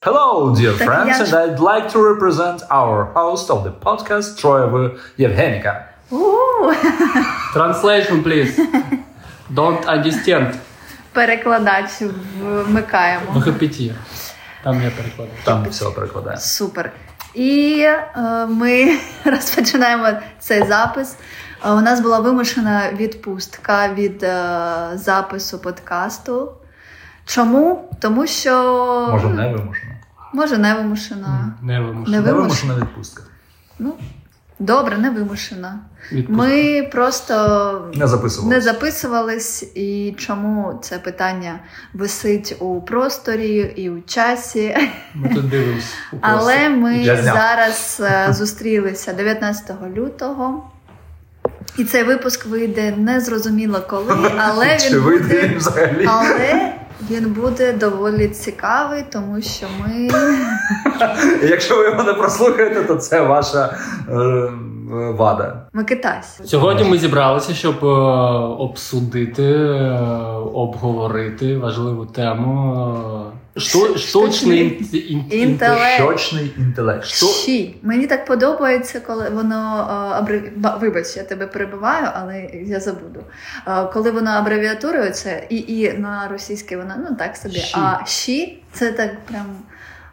[0.00, 4.38] Hello, dear Так friends, я and I'd like to represent our host of the podcast,
[4.38, 5.72] Troyev Yevgenika.
[7.52, 8.60] Translation, please.
[9.54, 10.54] Don't understand.
[11.12, 11.90] Перекладач
[12.40, 13.24] вмикаємо.
[13.34, 13.92] ВХПТ.
[14.64, 15.38] Там я перекладаю.
[15.44, 16.36] Там все перекладає.
[16.36, 16.92] Супер.
[17.34, 20.08] І е, ми розпочинаємо
[20.40, 21.16] цей запис.
[21.66, 24.44] Е, У нас була вимушена відпустка від е,
[24.94, 26.52] запису подкасту.
[27.24, 27.90] Чому?
[28.00, 28.52] Тому що
[29.12, 29.87] Може, не вимушено.
[30.32, 31.54] Може не вимушена.
[31.62, 32.10] Не вимушено.
[32.10, 32.42] Не Не вимушено.
[32.42, 33.22] вимушена відпустка.
[33.78, 33.94] Ну,
[34.58, 35.78] добре, не вимушена.
[36.12, 36.42] Відпустка.
[36.44, 38.06] Ми просто Не
[38.44, 41.58] не записувались, і чому це питання
[41.94, 44.76] висить у просторі і у часі.
[45.14, 45.94] Ми тут дивимось.
[46.12, 50.70] у Але ми зараз е, зустрілися 19 лютого.
[51.78, 56.06] І цей випуск вийде незрозуміло коли, але Чи він вийде буде, взагалі?
[56.08, 56.72] але
[57.10, 60.10] він буде доволі цікавий, тому що ми
[61.42, 63.76] Якщо ви його не прослухаєте, то це ваша
[64.08, 64.52] е,
[64.90, 65.62] вада.
[65.72, 66.40] Микитась.
[66.44, 67.88] Сьогодні ми зібралися, щоб е,
[68.58, 69.98] обсудити, е,
[70.54, 72.96] обговорити важливу тему.
[73.34, 75.94] е, штучний ін- Інтелект.
[75.94, 77.04] Щочний інтелект.
[77.04, 77.26] Що?
[77.26, 77.76] Щі.
[77.82, 79.56] Мені так подобається, коли воно
[80.14, 80.52] абреві...
[80.80, 83.20] Вибач, я тебе перебиваю, але я забуду.
[83.92, 87.54] Коли воно абревіатурується, і, і на російській воно ну так собі.
[87.58, 87.76] Щі.
[87.80, 89.46] А щі це так прям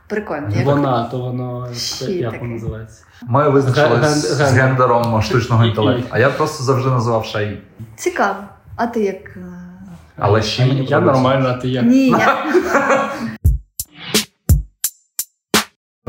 [0.08, 0.50] прикольно.
[0.56, 3.04] Як- Вона, то воно Щі як воно називається.
[3.24, 6.08] Ми визначились Ген- з ген- гендером штучного інтелекту.
[6.10, 7.62] А я просто завжди називав шаї.
[7.96, 8.40] Цікаво.
[8.76, 9.38] А ти як?
[9.38, 9.40] е,
[10.18, 11.84] Але ще мені я нормально, а ти як?
[11.84, 12.38] Ні, я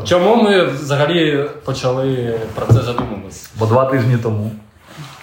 [0.05, 3.51] Чому ми взагалі почали про це задумуватися?
[3.59, 4.53] Бо два тижні тому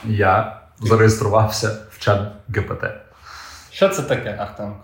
[0.05, 2.83] я зареєструвався в чат ГПТ.
[3.71, 4.83] Що це таке, Ахтанко?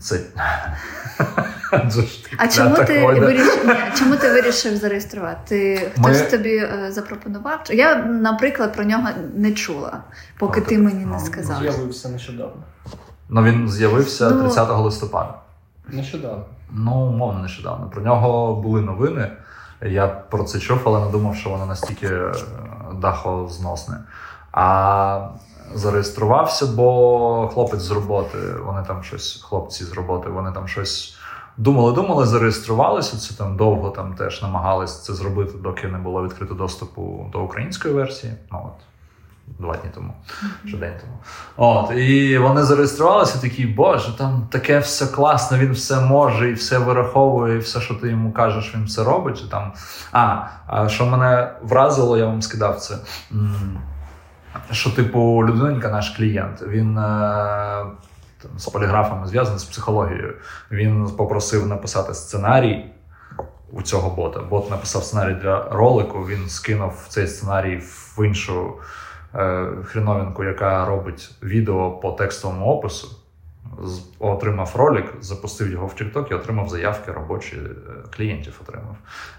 [0.00, 0.20] Це.
[2.36, 3.76] А чому ти вирішив?
[3.98, 5.76] Чому ти вирішив зареєструвати?
[5.98, 7.60] Хтось Ми- тобі е, запропонував?
[7.70, 9.98] Я, наприклад, про нього не чула,
[10.38, 11.62] поки Ну, ти так, мені не ну, сказав.
[11.62, 12.62] З'явився нещодавно.
[13.28, 14.42] Ну він з'явився Ну.
[14.42, 15.34] 30 листопада.
[15.88, 16.44] Нещодавно.
[16.72, 17.90] Ну, умовно, нещодавно.
[17.90, 19.30] Про нього були новини.
[19.82, 22.32] Я про це чув, але не думав, що воно настільки е,
[23.00, 23.96] дахозносне.
[24.52, 25.28] А
[25.74, 31.16] зареєструвався, бо хлопець з роботи, вони там щось, хлопці з роботи, вони там щось
[31.56, 33.16] думали, думали, зареєструвалися.
[33.16, 37.94] Це там довго там теж намагались це зробити, доки не було відкрито доступу до української
[37.94, 38.32] версії.
[38.52, 38.84] Ну от.
[39.58, 40.14] Два дні тому,
[40.70, 41.18] чи день тому.
[41.56, 46.78] От, і вони зареєструвалися, такі, боже, там таке все класно, він все може і все
[46.78, 49.40] вираховує, і все, що ти йому кажеш, він все робить.
[49.40, 49.72] Чи там...
[50.12, 52.98] А, що мене вразило, я вам скидав це.
[54.70, 56.98] Що, типу, людинка, наш клієнт, він.
[56.98, 57.86] е,
[58.56, 60.34] З поліграфами зв'язаний з психологією.
[60.70, 62.84] Він попросив написати сценарій
[63.72, 64.40] у цього бота.
[64.40, 66.26] Бот написав сценарій для ролику.
[66.26, 68.74] Він скинув цей сценарій в іншу
[69.34, 73.08] е, хріновинку, яка робить відео по текстовому опису.
[74.18, 77.68] Отримав ролик, запустив його в TikTok і отримав заявки робочі е,
[78.16, 78.60] клієнтів.
[78.62, 78.96] Отримав.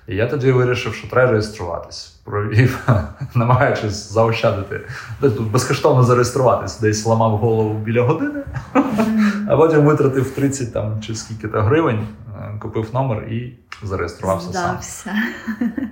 [0.08, 2.15] І я тоді вирішив, що треба реєструватись.
[2.26, 2.88] Провів,
[3.36, 4.82] намагаючись заощадити,
[5.22, 8.44] тут безкоштовно зареєструватись, десь ламав голову біля години,
[9.50, 14.62] а потім витратив 30 там чи скільки то гривень, е, купив номер і зареєструвався сам.
[14.72, 15.12] Здався.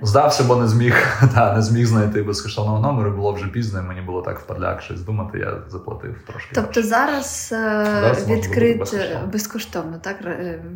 [0.02, 3.10] Здався, бо не зміг, та, не зміг знайти безкоштовного номеру.
[3.10, 5.38] Було вже пізно, і мені було так впадляк щось думати.
[5.38, 6.50] Я заплатив трошки.
[6.54, 6.82] Тобто грошей.
[6.90, 9.26] зараз, е, Зараз відкрит безкоштовно.
[9.32, 10.16] безкоштовно, так?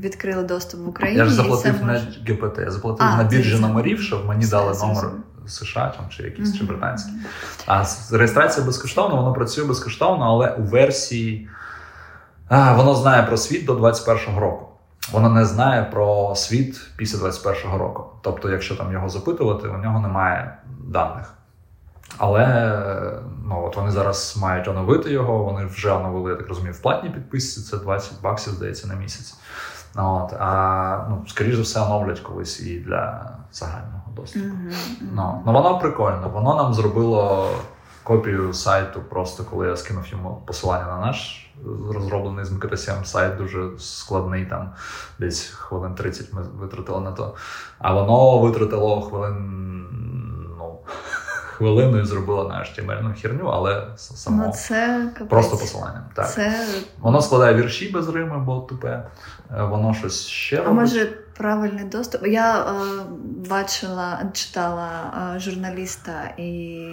[0.01, 1.19] Відкрили доступ в Україні.
[1.19, 4.27] я ж і це заплатив на може- ГПТ, я заплатив А, на біржі номерів, щоб
[4.27, 5.05] мені дали номер
[5.51, 6.67] США там, чи якийсь чи Мгм.
[6.67, 7.15] британський.
[7.67, 11.49] А реєстрація безкоштовна, воно працює безкоштовно, але у версії
[12.49, 14.69] а, воно знає про світ до 21-го року.
[15.13, 18.05] Воно не знає про світ після 21-го року.
[18.23, 21.35] Тобто, якщо там його запитувати, у нього немає даних.
[22.19, 22.83] Але
[23.45, 25.39] ну, от вони зараз мають оновити його.
[25.39, 27.61] Вони вже оновили, я так розумію, в платній підписці.
[27.61, 29.35] Це 20 баксів, здається, на місяць.
[29.97, 33.98] От, а ну, скоріш за все, оновлять колись і для загального
[34.37, 34.73] Мгм, мгм.
[35.15, 36.29] Ну, ну воно прикольно.
[36.35, 37.51] Воно нам зробило
[38.03, 41.45] копію сайту, просто коли я скинув йому посилання на наш
[41.93, 44.71] розроблений з МКТ7 сайт, дуже складний, там
[45.19, 47.35] десь хвилин 30 ми витратили на то.
[47.79, 49.35] А воно витратило хвилин.
[50.59, 50.79] Ну,
[51.57, 55.29] хвилину і зробило на HTML херню, але само Ну, це капець.
[55.31, 56.05] просто посилання.
[56.15, 56.31] Так.
[56.31, 56.67] Це...
[57.01, 59.07] Воно складає вірші без рими, бо тупе.
[59.59, 60.75] Е, Воно щось ще А робить.
[60.81, 62.27] може правильний доступ.
[62.27, 62.65] Я е,
[63.51, 64.89] бачила, читала
[65.37, 66.49] е, журналіста, і,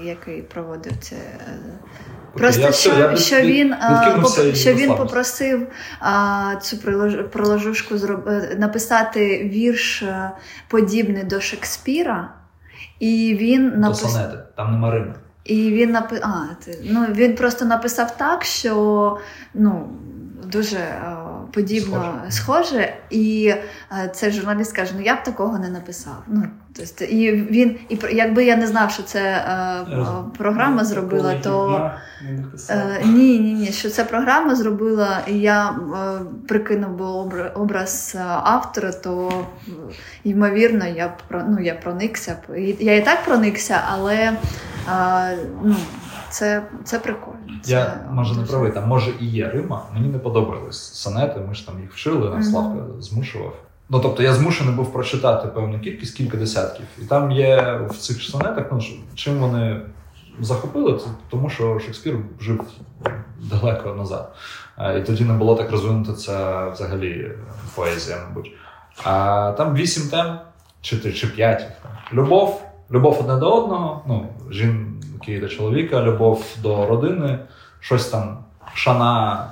[0.06, 1.16] який проводив це.
[1.16, 1.60] Е,
[2.38, 5.68] Просто я що, я що від- він, а, поп- що він попросив
[6.00, 8.28] а, цю прилож- проложушку зроб...
[8.28, 10.32] е, написати вірш е,
[10.68, 12.34] подібний до Шекспіра,
[13.00, 14.10] і він написав.
[14.12, 15.14] сонети, там нема Риму.
[15.44, 16.20] І він напи...
[16.24, 16.78] а, ти...
[16.84, 19.18] ну, він просто написав так, що
[19.54, 19.90] ну,
[20.46, 21.16] дуже е,
[21.56, 22.64] подібно Схоже.
[22.64, 22.94] схоже.
[23.10, 23.54] І
[23.92, 26.24] е, цей журналіст каже: ну я б такого не написав.
[26.28, 26.44] Ну,
[26.76, 29.52] тобто, і він, і якби я не знав, що це е,
[29.92, 30.06] е,
[30.38, 31.92] програма зробила, то.
[33.04, 35.76] Ні, ні, ні, що ця програма зробила, і я е,
[36.48, 36.92] прикинув
[37.28, 39.46] би образ автора, то
[40.24, 41.18] ймовірно я
[41.50, 42.36] ну я проникся
[42.80, 45.76] Я і так проникся, але е, ну,
[46.30, 47.45] це, це прикольно.
[47.66, 49.86] Я може не правий, там може і є Рима.
[49.94, 53.54] Мені не подобались сонети, ми ж там їх вчили, нас Славка змушував.
[53.90, 56.86] Ну тобто я змушений був прочитати певну кількість, кілька десятків.
[57.02, 58.80] І там є в цих сонетах, ну
[59.16, 59.82] чим вони
[60.40, 62.62] захопили, це тому що Шекспір жив
[63.38, 64.36] далеко назад.
[64.98, 67.32] І тоді не було так розвинуто це взагалі
[67.76, 68.52] поезія, мабуть.
[69.04, 70.40] А там вісім тем,
[70.82, 71.68] чи, чи п'ять.
[72.14, 72.62] Любов,
[72.92, 74.28] любов одне до одного, ну,
[75.28, 77.40] до чоловіка, любов до родини,
[77.80, 78.38] щось там,
[78.74, 79.46] шана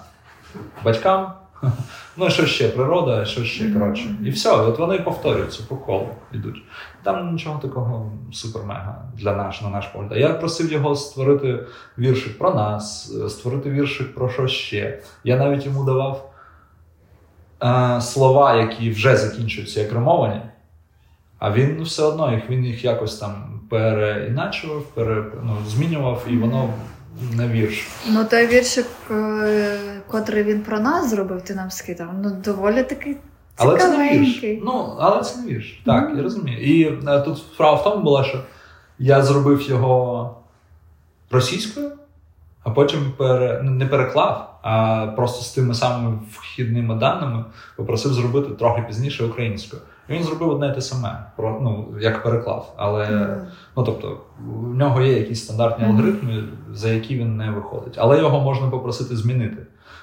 [0.84, 1.34] батькам.
[2.18, 4.16] Ну, і що ще, природа, що ще, коротше.
[4.26, 6.64] І все, от вони повторюються по колу йдуть.
[7.04, 10.12] Там нічого такого супер-мега для наш, на наш погляд.
[10.16, 11.60] Я просив його створити
[11.98, 15.00] віршик про нас, е, створити віршик про що ще.
[15.24, 16.34] Я навіть йому давав
[17.64, 20.42] е, слова, які вже закінчуються як римовані,
[21.40, 26.38] а він ну, все одно їх, він їх якось там переіначував, пере, ну, змінював, і
[26.38, 26.70] воно
[27.36, 27.88] не вірш.
[28.10, 29.78] Ну, той віршик, е,
[30.08, 33.18] котрий він про нас зробив, ти нам скидав, ну доволі такий
[33.58, 34.60] Але це не вірш.
[34.64, 35.82] Ну, але це не вірш.
[35.86, 36.18] Так, Мгм.
[36.18, 36.58] я розумію.
[36.58, 38.40] І е, тут справа в тому була, що
[39.00, 40.36] я зробив його
[41.32, 41.92] російською,
[42.64, 47.46] а потім пере, ну, не переклав, а просто з тими самими вхідними даними
[47.78, 49.82] попросив зробити трохи пізніше українською.
[50.10, 52.74] Він зробив одне те саме, про, ну, як переклав.
[52.78, 53.48] Але Мгм.
[53.78, 57.96] Ну тобто, в нього є якісь стандартні алгоритми, за які він не виходить.
[57.98, 59.58] Але його можна попросити змінити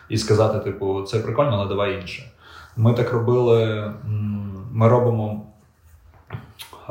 [0.08, 2.30] і сказати: типу, це прикольно, але давай інше.
[2.76, 3.92] Ми так робили.
[4.72, 5.46] Ми робимо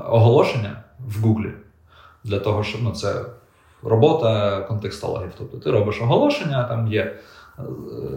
[0.07, 1.51] оголошення в Гуглі
[2.23, 3.25] для того, щоб ну, це
[3.83, 5.31] робота контекстологів.
[5.38, 7.15] Тобто ти робиш оголошення, там є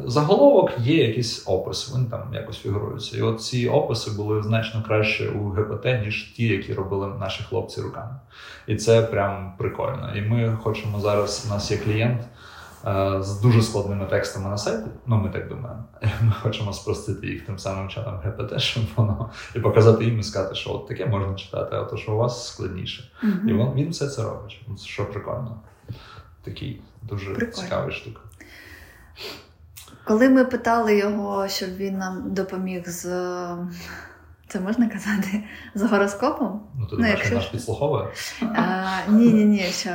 [0.06, 3.18] заголовок, є якийсь опис, вони там якось фігуруються.
[3.18, 7.80] І от ці описи були значно краще у ГПТ, ніж ті, які робили наші хлопці
[7.80, 8.16] руками.
[8.66, 10.12] І це прям прикольно.
[10.16, 11.46] І ми хочемо зараз.
[11.46, 12.20] У нас є клієнт
[12.86, 14.90] е, з дуже складними текстами на сайті.
[15.06, 15.84] Ну, ми так думаємо.
[16.22, 20.54] Ми хочемо спростити їх тим самим чатом ГПТ, щоб воно і показати їм і сказати,
[20.54, 23.10] що от таке можна читати, а то що у вас складніше.
[23.22, 23.48] Мгм.
[23.48, 24.60] І він, він все це робить.
[24.84, 25.60] Що прикольно.
[26.44, 27.62] Такий дуже Прикольно.
[27.62, 28.20] цікавий штука.
[30.04, 33.06] Коли ми питали його, щоб він нам допоміг з.
[34.48, 35.44] Це можна казати?
[35.74, 36.60] З гороскопом?
[36.78, 38.04] Ну, ти Ну, якщо підслуховує?
[39.08, 39.90] Ні, ні, ні, що.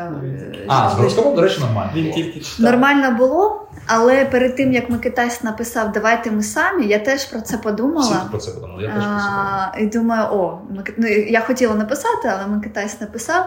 [0.67, 1.91] А, з гороскопом, до речі, нормально.
[1.95, 2.65] Він тільки читав.
[2.71, 7.55] Нормально було, але перед тим як Микитась написав Давайте ми самі, я теж про це
[7.55, 8.27] Всі подумала.
[8.31, 9.69] про це подумали, я теж про це подумав.
[9.73, 13.45] А, і думаю, о, Мик- ну, я хотіла написати, але Микитась написав.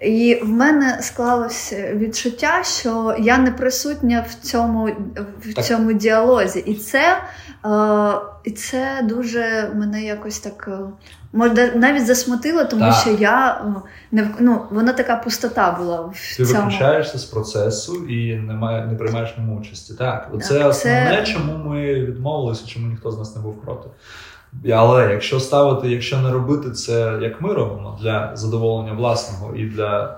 [0.00, 4.88] І в мене склалось відчуття, що я не присутня в цьому,
[5.40, 5.64] в Так.
[5.64, 6.58] цьому діалозі.
[6.66, 7.18] І це,
[7.64, 8.12] е,
[8.44, 10.68] і це дуже мене якось так.
[10.72, 10.78] е,
[11.32, 12.94] Може, навіть засмутило, тому Так.
[12.94, 13.80] що я е,
[14.12, 16.58] не ну, вона така пустота була в Ти цьому.
[16.64, 19.94] виключаєшся з процесу і не, має, не приймаєш ньому участі.
[19.94, 23.88] Так, це Так, основне, чому ми відмовилися, чому ніхто з нас не був проти.
[24.72, 30.16] Але якщо ставити, якщо не робити це, як ми робимо, для задоволення власного і для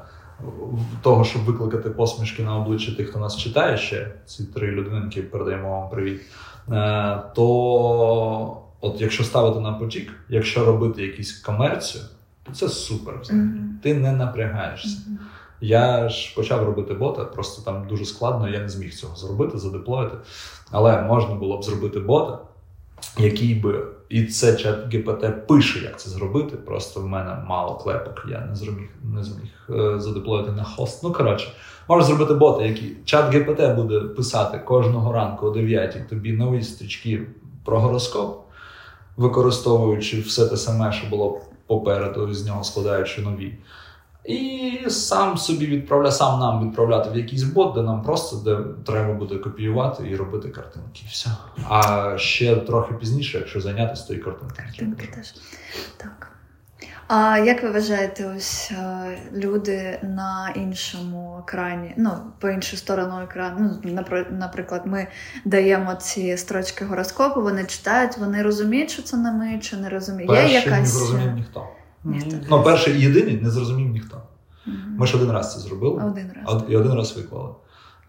[1.02, 5.70] того, щоб викликати посмішки на обличчі тих, хто нас читає ще, ці три людинки, передаємо
[5.80, 6.20] вам привіт.
[6.72, 12.04] е, То от якщо ставити на потік, якщо робити якусь комерцію,
[12.42, 13.14] то це супер.
[13.30, 13.78] Мгм.
[13.82, 14.98] Ти не напрягаєшся.
[15.06, 15.18] Мгм.
[15.60, 20.16] Я ж почав робити бота, просто там дуже складно, я не зміг цього зробити, задеплоїти.
[20.70, 22.38] Але можна було б зробити бота,
[23.18, 23.84] який би.
[24.08, 26.56] І це чат ГПТ пише, як це зробити.
[26.56, 31.02] Просто в мене мало клепок, я не зміг, не зміг е, задеплоїти на хост.
[31.02, 31.52] Ну, коротше,
[31.88, 37.26] можна зробити бота, який чат ГПТ буде писати кожного ранку о 9 тобі нові стрічки
[37.64, 38.46] про гороскоп,
[39.16, 43.58] використовуючи все те саме, що було попереду, з нього складаючи нові.
[44.24, 48.58] І сам собі відправляє, сам нам відправляти в якийсь бот, де нам просто де
[48.92, 51.02] треба буде копіювати і робити картинки.
[51.10, 51.30] Все.
[51.68, 54.62] А ще трохи пізніше, якщо зайнятися, то і картинки.
[54.62, 55.34] Картинки теж.
[55.96, 56.28] Так.
[57.08, 63.78] А як ви вважаєте, ось е, люди на іншому екрані, ну, по іншу сторону екрану,
[63.84, 65.06] ну, наприклад, ми
[65.44, 70.30] даємо ці строчки гороскопу, вони читають, вони розуміють, що це не ми, чи не розуміють.
[70.30, 70.88] Є Перший не якась.
[70.88, 71.68] зрозумів ніхто.
[72.04, 72.36] Ніхто.
[72.50, 74.22] Ну, перший і єдиний не зрозумів ніхто.
[74.66, 74.96] Мгм.
[74.98, 76.04] Ми ж один раз це зробили.
[76.04, 76.62] Один раз.
[76.68, 77.50] І один раз виклали.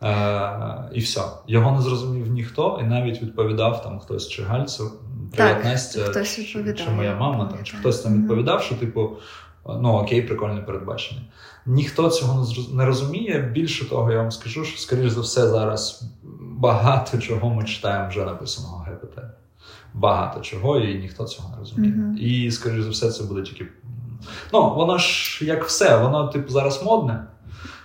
[0.03, 1.21] Е, і все.
[1.47, 4.91] Його не зрозумів ніхто, і навіть відповідав там хтось чи Гальцев,
[5.35, 9.17] Так, привіт Настя, хтось чи, чи моя мама, там, чи хтось там відповідав, що типу,
[9.65, 11.21] ну окей, прикольне передбачення.
[11.65, 13.51] Ніхто цього не розуміє.
[13.53, 16.03] Більше того, я вам скажу, що, скоріш за все, зараз
[16.41, 19.19] багато чого ми читаємо вже написаного ГПТ.
[19.93, 21.93] Багато чого, і ніхто цього не розуміє.
[21.93, 22.17] Мгм.
[22.17, 23.67] І, скоріш за все, це буде тільки.
[24.53, 27.23] Ну, воно ж як все, воно, типу, зараз модне.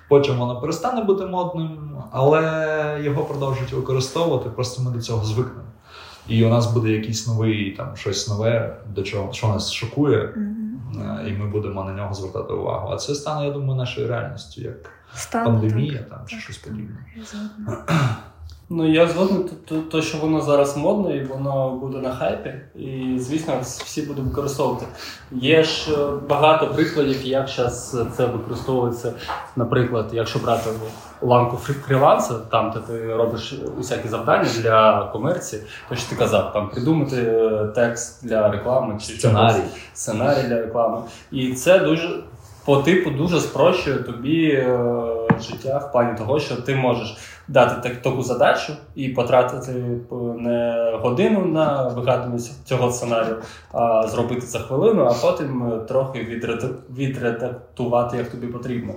[0.08, 5.68] Потім воно перестане бути модним, але його продовжують використовувати, просто ми до цього звикнемо.
[6.28, 11.28] І у нас буде якийсь новий там щось нове, до чого що нас шокує, е,
[11.28, 12.88] і ми будемо на нього звертати увагу.
[12.92, 16.08] А це стане, я думаю, нашою реальністю, як Стане, пандемія так.
[16.08, 16.44] там чи Так.
[16.44, 16.96] щось подібне.
[18.70, 22.54] Ну я згоден, то, то, то, що воно зараз модно і воно буде на хайпі,
[22.76, 24.86] і звісно, всі будуть використовувати.
[25.32, 25.96] Є ж е,
[26.28, 29.12] багато прикладів, як зараз це використовується.
[29.56, 30.70] Наприклад, якщо брати
[31.22, 36.52] ланку фрі- фрілансу, там де ти робиш усякі завдання для комерції, то що ти казав,
[36.52, 39.62] там придумати е, текст для реклами чи Сценарій.
[39.94, 40.98] сценарій для реклами.
[41.32, 42.20] І це дуже
[42.64, 44.66] по типу дуже спрощує тобі
[45.38, 47.16] е, життя в плані того, що ти можеш
[47.48, 53.36] дати так, таку задачу і потратити е, не годину на вигадування цього сценарію,
[53.72, 58.94] а зробити за хвилину, а потім е, трохи відред- відредактувати, як тобі потрібно.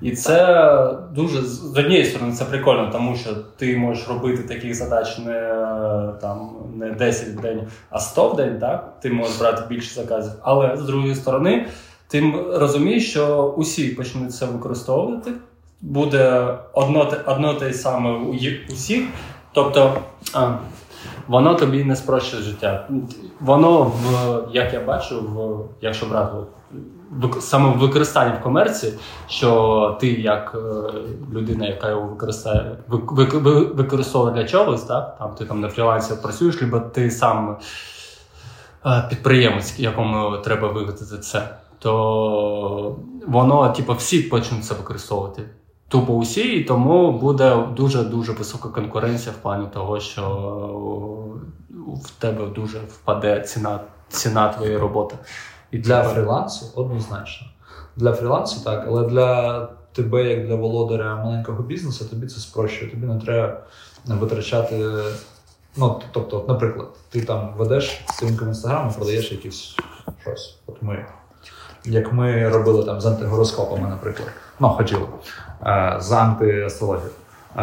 [0.00, 4.74] І це дуже з з однієї сторони це прикольно, тому що ти можеш робити таких
[4.74, 8.58] задач не е, там не 10 в день, а 100 в день.
[8.58, 10.32] Так ти можеш брати більше заказів.
[10.42, 11.66] Але з другої сторони,
[12.08, 15.30] ти розумієш, що усі почнуть це використовувати.
[15.82, 18.34] Буде одно одно те саме у
[18.72, 19.08] усіх.
[19.52, 19.98] Тобто
[20.34, 20.54] а,
[21.28, 22.88] воно тобі не спрощує життя.
[23.40, 24.14] Воно, в,
[24.52, 26.36] як я бачу, в, якщо брати
[27.40, 28.92] саме в використанні в комерції,
[29.28, 30.92] що ти як е,
[31.32, 35.18] людина, яка його використає, вик- вик- використовує для чогось, так?
[35.18, 37.56] Там ти там на фрілансі працюєш, либо ти сам
[38.86, 41.48] е, підприємець, якому треба вигадати це,
[41.78, 42.96] то
[43.26, 45.42] воно, типу, всі почнуть це використовувати.
[45.92, 50.22] Тупо усі, і тому буде дуже дуже висока конкуренція в плані того, що
[52.04, 55.16] в тебе дуже впаде ціна, ціна твоєї роботи.
[55.70, 57.46] І Для фрілансу однозначно.
[57.96, 59.60] Для фрілансу так, але для
[59.92, 62.90] тебе, як для володаря маленького бізнесу, тобі це спрощує.
[62.90, 63.60] Тобі не треба
[64.06, 64.88] витрачати.
[65.76, 69.76] Ну, тобто, наприклад, ти там ведеш сторінку в інстаграм і продаєш якісь
[70.20, 70.58] щось.
[70.66, 71.06] От ми,
[71.84, 74.28] як ми робили там з антигороскопами, наприклад.
[74.60, 75.06] Ну, хотіли,
[75.98, 77.10] з антиастрологією.
[77.56, 77.62] Е,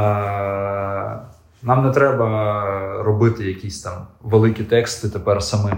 [1.63, 5.77] нам не треба робити якісь там великі тексти тепер самим.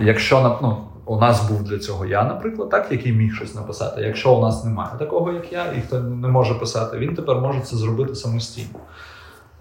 [0.00, 4.02] Якщо ну, у нас був для цього я, наприклад, так, який міг щось написати.
[4.02, 7.60] Якщо у нас немає такого, як я, і хто не може писати, він тепер може
[7.60, 8.78] це зробити самостійно.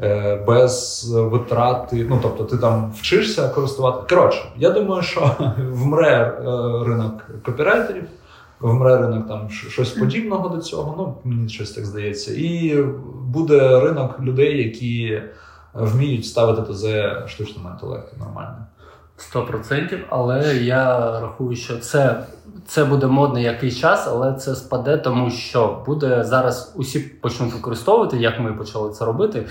[0.02, 4.16] Е, Без витрати, ну тобто ти там вчишся користувати.
[4.16, 5.32] Коротше, я думаю, що
[5.72, 6.44] вмре е,
[6.86, 8.04] ринок копірайтерів,
[8.62, 10.96] вмре ринок там щось подібного до цього.
[10.98, 12.84] Ну мені щось так здається, і
[13.26, 15.22] буде ринок людей, які
[15.74, 16.86] вміють ставити ТЗ
[17.28, 18.66] штучному інтелекту нормально.
[19.34, 22.24] 100%, але я рахую, що це,
[22.66, 28.18] це буде модно якийсь час, але це спаде, тому що буде зараз усі почнуть використовувати,
[28.18, 29.46] як ми почали це робити.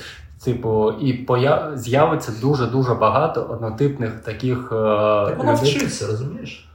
[0.45, 1.73] Типу, і поя...
[1.75, 6.70] з'явиться дуже дуже багато однотипних таких е, Так воно вчиться, розумієш?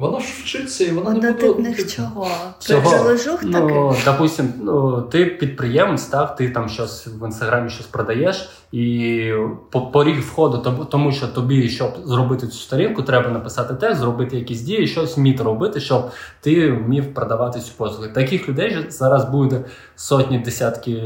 [0.00, 1.72] Воно ж вчиться і воно не буде.
[1.72, 2.28] Типу, чого?
[2.58, 2.90] Цього?
[3.42, 9.32] Ну, допустим, ну, ти підприємець, так, ти там щось в інстаграмі щось продаєш, і
[9.92, 14.86] поріг входу, тому- що тобі, щоб зробити цю сторінку, треба написати текст, зробити якісь дії,
[14.86, 16.10] щось вміти робити, щоб
[16.40, 18.12] ти вмів продавати цю послугу.
[18.14, 19.64] Таких людей зараз буде
[19.96, 21.02] сотні, десятки,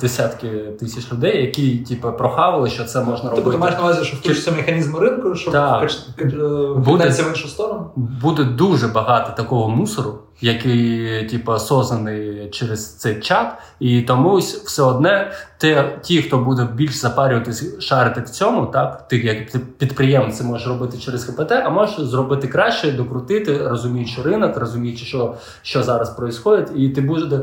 [0.00, 0.48] десятки
[0.80, 3.50] тисяч людей, які типу, прохавали, що це можна Тобто робити.
[3.50, 7.90] ти маєш на увазі, що включиться механізм ринку, щоб е, в іншу сторону?
[7.96, 15.32] Буде дуже багато такого мусору, який типу, созданий через цей чат, і тому все одне
[15.58, 20.68] те, ті, хто буде більш запарюватись, шарити в цьому, так ти як підприємець це можеш
[20.68, 26.74] робити через КПТ, а можеш зробити краще, докрутити, розуміючи ринок, розуміючи, що що зараз відбувається,
[26.76, 27.40] і ти буде.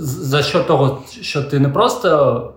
[0.00, 2.54] За що того, що ти не просто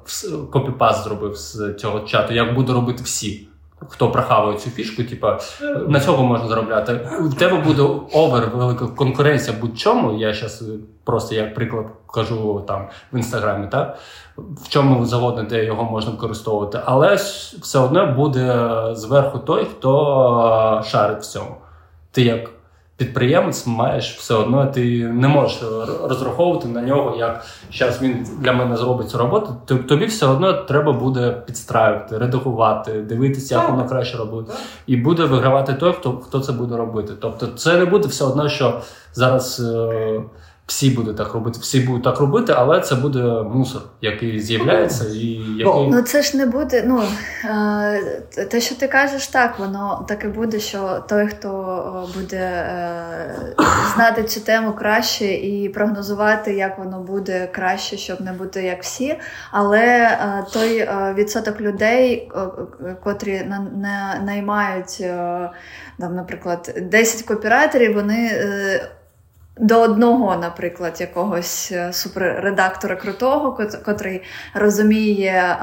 [0.52, 3.48] копіпаст зробив з цього чату, як буду робити всі
[3.90, 5.40] хто прохаває цю фішку, типа
[5.88, 7.10] на цьому можна заробляти.
[7.20, 7.84] У тебе буде
[8.14, 10.18] овер велика конкуренція будь-чому.
[10.18, 10.64] Я зараз
[11.04, 13.98] просто як приклад кажу там в інстаграмі, так
[14.38, 17.16] в чому заводне, де його можна використовувати, але
[17.62, 21.56] все одно буде зверху той, хто шарить в цьому.
[22.12, 22.50] Ти як
[23.02, 25.64] підприємець маєш все одно, ти не можеш
[26.04, 29.56] розраховувати на нього, як зараз він для мене зробить цю роботу.
[29.66, 34.52] Тобі все одно треба буде підстраювати, редагувати, дивитися, як воно краще робити.
[34.88, 37.14] І буде вигравати той, хто хто це буде робити.
[37.22, 38.82] Тобто, це не буде все одно, що
[39.14, 39.60] зараз.
[39.60, 40.22] Е-
[40.72, 45.26] всі будуть так робити, всі будуть так робити, але це буде мусор, який з'являється, і
[45.58, 46.84] який ну це ж не буде.
[46.88, 47.04] Ну
[47.46, 53.36] е, те, що ти кажеш, так воно так і буде, що той, хто буде е,
[53.96, 59.16] знати цю тему краще і прогнозувати, як воно буде краще, щоб не бути як всі.
[59.52, 62.32] Але е, той відсоток людей,
[63.04, 63.52] котрі
[64.26, 64.98] наймають
[66.00, 68.32] там, наприклад, 10 копірайтерів, вони
[69.62, 74.22] до одного, наприклад, якогось е, суперредактора крутого, котрий
[74.54, 75.58] розуміє,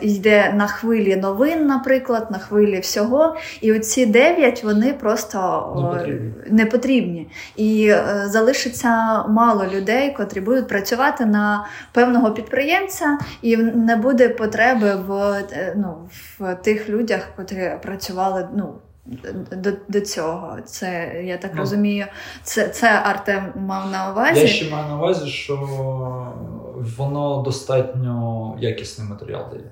[0.00, 3.36] йде на хвилі новин, наприклад, на хвилі всього.
[3.60, 6.32] І оці дев'ять вони просто не потрібні.
[6.50, 7.30] не потрібні.
[7.56, 14.94] І е, залишиться мало людей, котрі будуть працювати на певного підприємця, і не буде потреби
[15.06, 15.12] в
[15.52, 16.08] е, ну,
[16.38, 18.48] в тих людях, котрі працювали.
[18.56, 18.74] ну,
[19.52, 20.56] до до цього.
[20.64, 22.06] Це, я так ну, розумію,
[22.42, 24.40] це це Артем мав на увазі.
[24.40, 25.56] Я ще маю на увазі, що
[26.96, 29.70] воно достатньо якісний матеріал дає.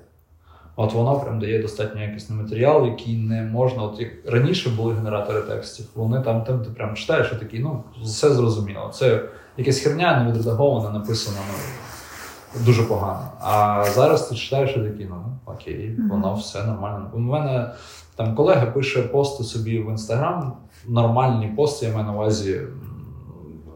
[0.75, 3.83] От воно прям дає достатньо якісний матеріал, який не можна.
[3.83, 7.83] От як раніше були генератори текстів, вони там там ти прям читаєш і такий, ну,
[8.03, 8.91] все зрозуміло.
[8.93, 9.21] Це
[9.57, 13.31] якась херня, не відредагована, написана ну, дуже погано.
[13.41, 17.11] А зараз ти читаєш і такий, ну окей, воно все нормально.
[17.13, 17.71] У мене
[18.15, 20.53] там колега пише пости собі в інстаграм,
[20.87, 22.61] нормальні пости, я маю на увазі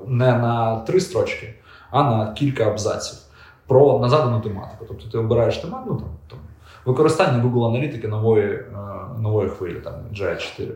[0.07, 1.53] не на три строчки,
[1.91, 3.19] а на кілька абзаців
[3.67, 4.85] про на задану тематику.
[4.87, 6.39] Тобто ти обираєш тематику, ну, там, там
[6.85, 8.65] використання Google аналітики нової е,
[9.19, 10.71] нової хвилі, там GI4.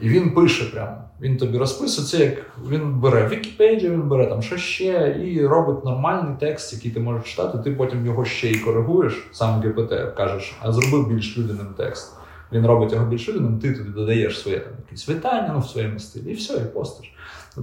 [0.00, 2.34] І він пише прямо, він тобі розписується, як
[2.68, 7.30] він бере Вікіпедію, він бере там що ще, і робить нормальний текст, який ти можеш
[7.30, 7.58] читати.
[7.58, 12.18] Ти потім його ще і коригуєш, сам ГПТ, кажеш, а зроби більш людяним текст
[12.52, 15.98] він робить його більш людяним, ти туди додаєш своє там якісь вітання ну, в своєму
[15.98, 17.12] стилі, і все, і постиш.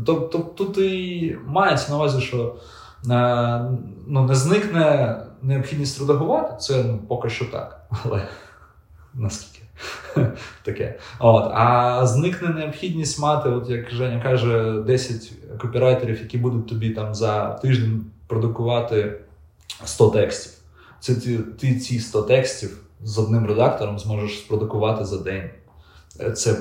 [0.06, 2.56] Тобто тут і мається на увазі, що
[3.10, 3.62] е,
[4.08, 7.82] ну, не зникне необхідність редагувати, це ну, поки що так.
[8.04, 8.28] Але
[9.14, 9.66] наскільки
[10.64, 11.00] таке.
[11.20, 11.52] От.
[11.54, 17.50] А зникне необхідність мати, от як Женя каже, 10 копірайтерів, які будуть тобі там за
[17.54, 19.20] тиждень продукувати
[19.86, 20.52] 100 текстів.
[21.00, 25.50] Це ти, ти ці 100 текстів з одним редактором зможеш спродукувати за день.
[26.20, 26.56] Е, це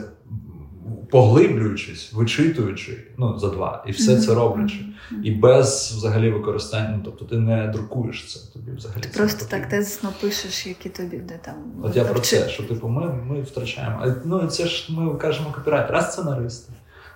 [1.10, 4.86] поглиблюючись, вичитуючи ну, за два, і все це роблячи.
[5.22, 6.94] І без взагалі використання.
[6.96, 8.52] Ну, тобто ти не друкуєш це.
[8.52, 11.54] Тобі взагалі ти просто так тезисно пишеш, які тобі де там.
[11.82, 14.00] От я про це, що типу, ми ми втрачаємо.
[14.02, 16.72] А ну це ж ми кажемо копірайт, раз сценаристи.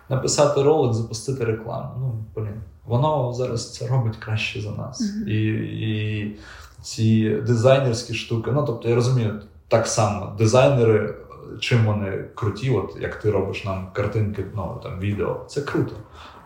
[0.09, 1.91] Написати ролик, запустити рекламу.
[1.99, 5.03] Ну, блін, воно зараз це робить краще за нас.
[5.03, 5.29] Mm-hmm.
[5.29, 5.47] І,
[5.91, 6.37] і
[6.83, 8.51] ці дизайнерські штуки.
[8.55, 11.15] Ну, тобто, я розумію, так само дизайнери,
[11.61, 15.95] чим вони круті, от як ти робиш нам картинки, ну там відео, це круто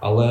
[0.02, 0.24] але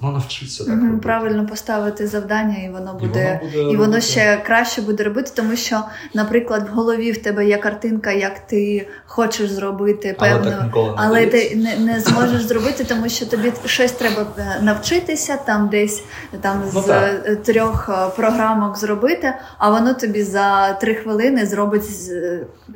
[0.00, 0.98] воно навчиться так робити.
[1.02, 5.30] правильно поставити завдання, і воно буде і воно, буде і воно ще краще буде робити,
[5.36, 5.82] тому що,
[6.14, 10.88] наприклад, в голові в тебе є картинка, як ти хочеш зробити певно, але, так ніколи
[10.88, 15.68] не але ти не, не зможеш зробити, тому що тобі щось треба е, навчитися там,
[15.68, 16.04] десь
[16.40, 17.42] там ну, з так.
[17.42, 21.84] трьох е, програмок зробити, а воно тобі за три хвилини зробить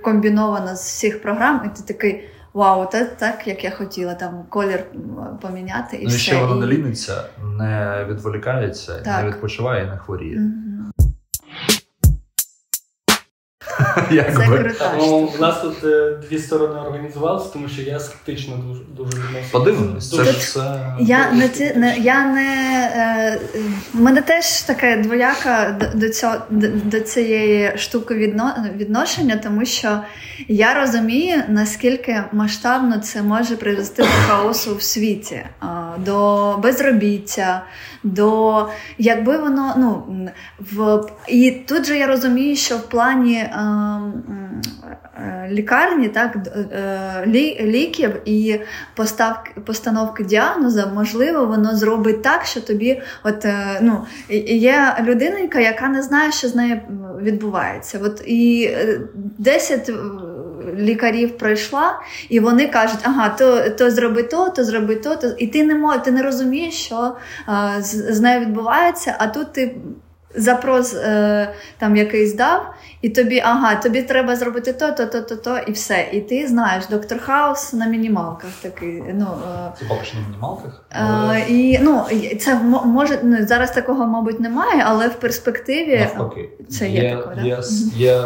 [0.03, 2.25] комбіновано з всіх програм, і ти такий.
[2.55, 4.85] Вау, це так, як я хотіла, там колір
[5.41, 6.19] поміняти і ну, все.
[6.19, 7.23] ще вона не ліниться,
[7.59, 9.25] не відволікається, так.
[9.25, 10.41] не відпочиває і не хворіє.
[10.99, 11.00] Як
[14.11, 14.59] Це би.
[14.59, 19.17] крута Ну, у нас тут е, дві сторони організувалися, тому що я скептично дуже дуже
[19.17, 19.51] відношусь.
[19.51, 20.97] Подивимось, це ж все.
[21.01, 22.53] Я не ті, не я не
[22.95, 23.41] е,
[23.95, 29.65] в мене теж таке двояка до, до цього до, до цієї штуки відно, відношення, тому
[29.65, 30.01] що
[30.49, 35.47] я розумію, наскільки масштабно це може привести до хаосу в світі,
[35.99, 37.65] до безробіття,
[38.03, 43.51] до якби воно ну в і тут же я розумію, що в плані е,
[45.51, 48.61] лікарні, так е, лі, ліків і
[48.95, 54.05] поставки постановки діагнозу, можливо, воно зробить так, що тобі, от е, ну
[54.55, 56.81] є людинка, яка не знає, що з нею
[57.23, 58.01] відбувається.
[58.03, 59.01] От і е,
[59.39, 59.93] 10 е,
[60.77, 65.29] лікарів пройшла, і вони кажуть, ага, то, то зроби то, то зроби то, то.
[65.39, 67.17] І ти не мож, ти не розумієш, що
[67.49, 69.77] е, з, з нею відбувається, а тут ти.
[70.35, 75.37] Запрос е, там якийсь дав, і тобі, ага, тобі треба зробити то, то, то, то,
[75.37, 76.09] то, і все.
[76.13, 79.03] І ти знаєш, доктор Хаус на мінімалках такий.
[79.15, 79.27] Ну,
[79.67, 80.85] е, Це поки на мінімалках.
[80.91, 82.05] Е, і ну
[82.41, 87.47] це може ну, зараз такого, мабуть, немає, але в перспективі Навпаки, це є є, таке,
[87.47, 87.59] є,
[87.97, 88.25] є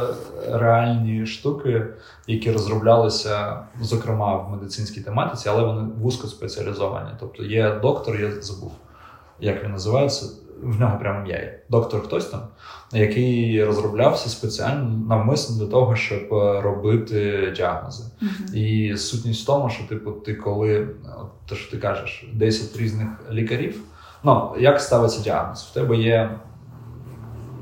[0.51, 1.87] реальні штуки,
[2.27, 7.11] які розроблялися, зокрема в медицинській тематиці, але вони вузько спеціалізовані.
[7.21, 8.73] Тобто є доктор, я забув,
[9.41, 10.27] як він називається.
[10.63, 11.61] В нього прямо є.
[11.71, 12.41] Доктор хтось там,
[12.93, 18.05] який розроблявся спеціально навмисно для того, щоб е, робити діагнози.
[18.21, 18.55] Мгм.
[18.55, 20.89] І сутність в тому, що типу, ти коли
[21.49, 23.81] те, що ти кажеш, 10 різних лікарів.
[24.23, 25.63] Ну, як ставиться діагноз?
[25.71, 26.39] В тебе є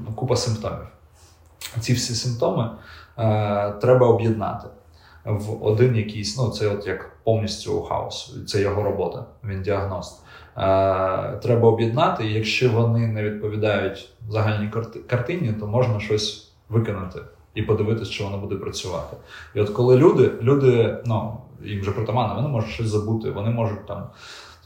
[0.07, 0.87] ну, купа симптомів.
[1.81, 2.71] Ці всі симптоми
[3.19, 4.69] е, треба об'єднати
[5.25, 10.22] в один якийсь, ну це от як повністю хаос, це його робота, він діагност.
[10.57, 14.71] Е, треба об'єднати, і якщо вони не відповідають загальній
[15.07, 17.21] картині, то можна щось виконати
[17.55, 19.17] і подивитися, що воно буде працювати.
[19.55, 23.87] І от коли люди, люди, ну їм вже притаманно, вони можуть щось забути, вони можуть
[23.87, 24.07] там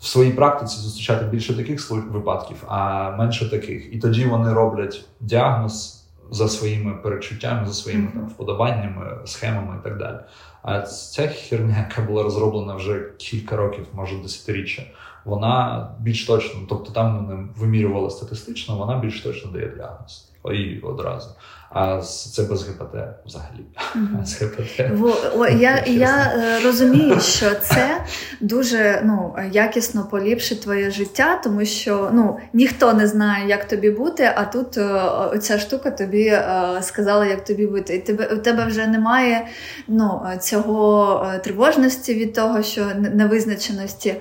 [0.00, 3.94] в своїй практиці зустрічати більше таких випадків, а менше таких.
[3.94, 9.98] І тоді вони роблять діагноз за своїми перечуттями, за своїми там вподобаннями, схемами і так
[9.98, 10.16] далі.
[10.62, 14.82] А ця херня, яка була розроблена вже кілька років, може десятиріччя,
[15.26, 20.32] вона більш точно, тобто там вони вимірювали статистично, вона більш точно дає діагноз.
[20.44, 21.28] І одразу.
[21.70, 22.94] А це без ГПТ
[23.26, 23.64] взагалі.
[23.94, 24.26] Мгм.
[24.26, 24.90] З ГПТ.
[24.92, 28.04] Во, о, я, я е, розумію, що це
[28.40, 34.32] дуже ну, якісно поліпшить твоє життя, тому що ну, ніхто не знає, як тобі бути,
[34.36, 37.96] а тут е, ця штука тобі е, сказала, як тобі бути.
[37.96, 39.46] І тебе, у тебе вже немає
[39.88, 44.14] ну, цього тривожності від того, що невизначеності.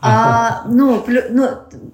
[0.00, 1.48] А, ну, плю, ну,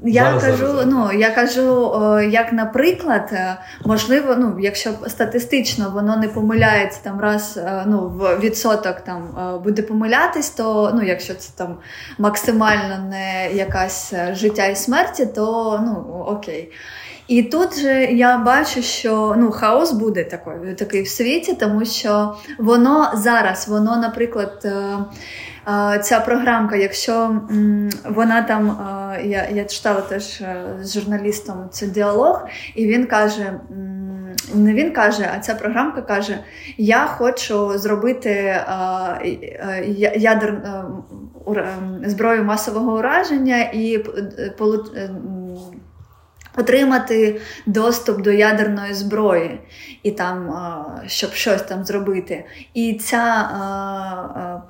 [0.05, 1.93] я Зараз, кажу, зараз, ну я кажу,
[2.31, 8.39] як наприклад, е, можливо, ну якщо статистично воно не помиляється там раз е, ну, в
[8.39, 11.77] відсоток там е, буде помилятись, то ну, якщо це там
[12.19, 16.73] максимально не якась життя і смерті, то ну окей.
[17.29, 22.37] І тут же я бачу, що ну хаос буде такий, такий в світі, тому що
[22.59, 24.63] воно зараз, воно, наприклад.
[24.65, 24.71] е,
[25.95, 27.41] е, Ця програмка, якщо
[28.05, 30.43] вона там, е, я, я читала теж
[30.81, 33.61] з журналістом цей діалог, і він каже:
[34.55, 36.39] не він каже, а ця програмка каже:
[36.77, 38.61] Я хочу зробити
[40.17, 40.63] ядер,
[42.07, 44.05] зброю масового ураження і
[46.57, 49.61] отримати доступ до ядерної зброї
[50.03, 50.57] і там,
[51.07, 52.45] щоб щось там зробити.
[52.75, 53.51] І ця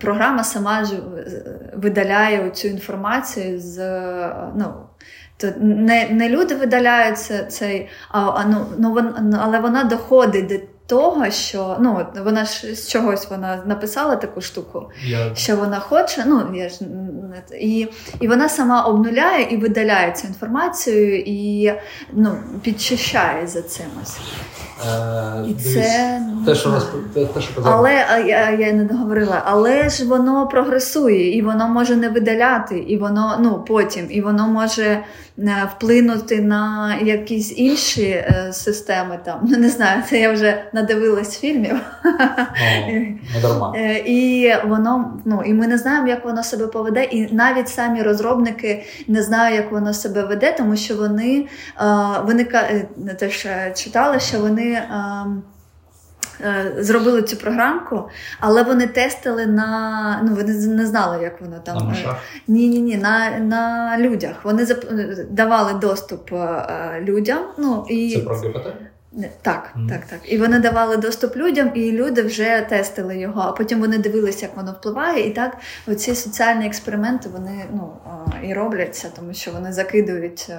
[0.01, 1.01] програма сама ж е,
[1.77, 4.75] видаляє цю інформацію з е, ну.
[5.37, 7.19] То не, не люди видаляють
[7.49, 10.55] цей, а, ну, ну але вона доходить до
[10.87, 16.25] того, що ну вона ж з чогось вона написала таку штуку, Я що вона хоче.
[16.27, 16.79] Ну я ж
[17.61, 17.89] і,
[18.21, 21.73] і вона сама обнуляє і видаляє цю інформацію і
[22.13, 24.19] ну, підчищає за цим ось.
[24.89, 27.73] Е, І це те, що розп- те, те, що казав.
[27.73, 32.79] але а, я, я не договорила, але ж воно прогресує, і воно може не видаляти,
[32.79, 34.85] і воно ну потім, і воно може
[35.39, 39.19] е, вплинути на якісь інші е, системи.
[39.25, 41.81] Там ну не знаю, це я вже надивилась фільмів.
[43.43, 43.79] Ну, не.
[43.81, 48.03] Е, І воно ну і ми не знаємо, як воно себе поведе, і навіть самі
[48.03, 51.49] розробники не знають, як воно себе веде, тому що вони
[51.81, 51.85] е,
[52.25, 54.83] вони е, теж е, читали, що вони.
[56.79, 58.09] Зробили цю програмку,
[58.41, 62.17] але вони тестили на ну вони не знали, як воно там На мишах.
[62.49, 64.37] ні, ні, ні, на, на людях.
[64.45, 64.85] Вони зап...
[65.31, 66.31] давали доступ
[67.01, 67.39] людям.
[67.59, 68.67] Ну і Це про ГПТ?
[69.43, 69.89] Так, mm.
[69.89, 70.21] так, так.
[70.25, 73.41] І вони давали доступ людям, і люди вже тестили його.
[73.41, 75.27] А потім вони дивилися, як воно впливає.
[75.27, 77.93] І так оці соціальні експерименти вони ну
[78.43, 80.51] і робляться, тому що вони закидують,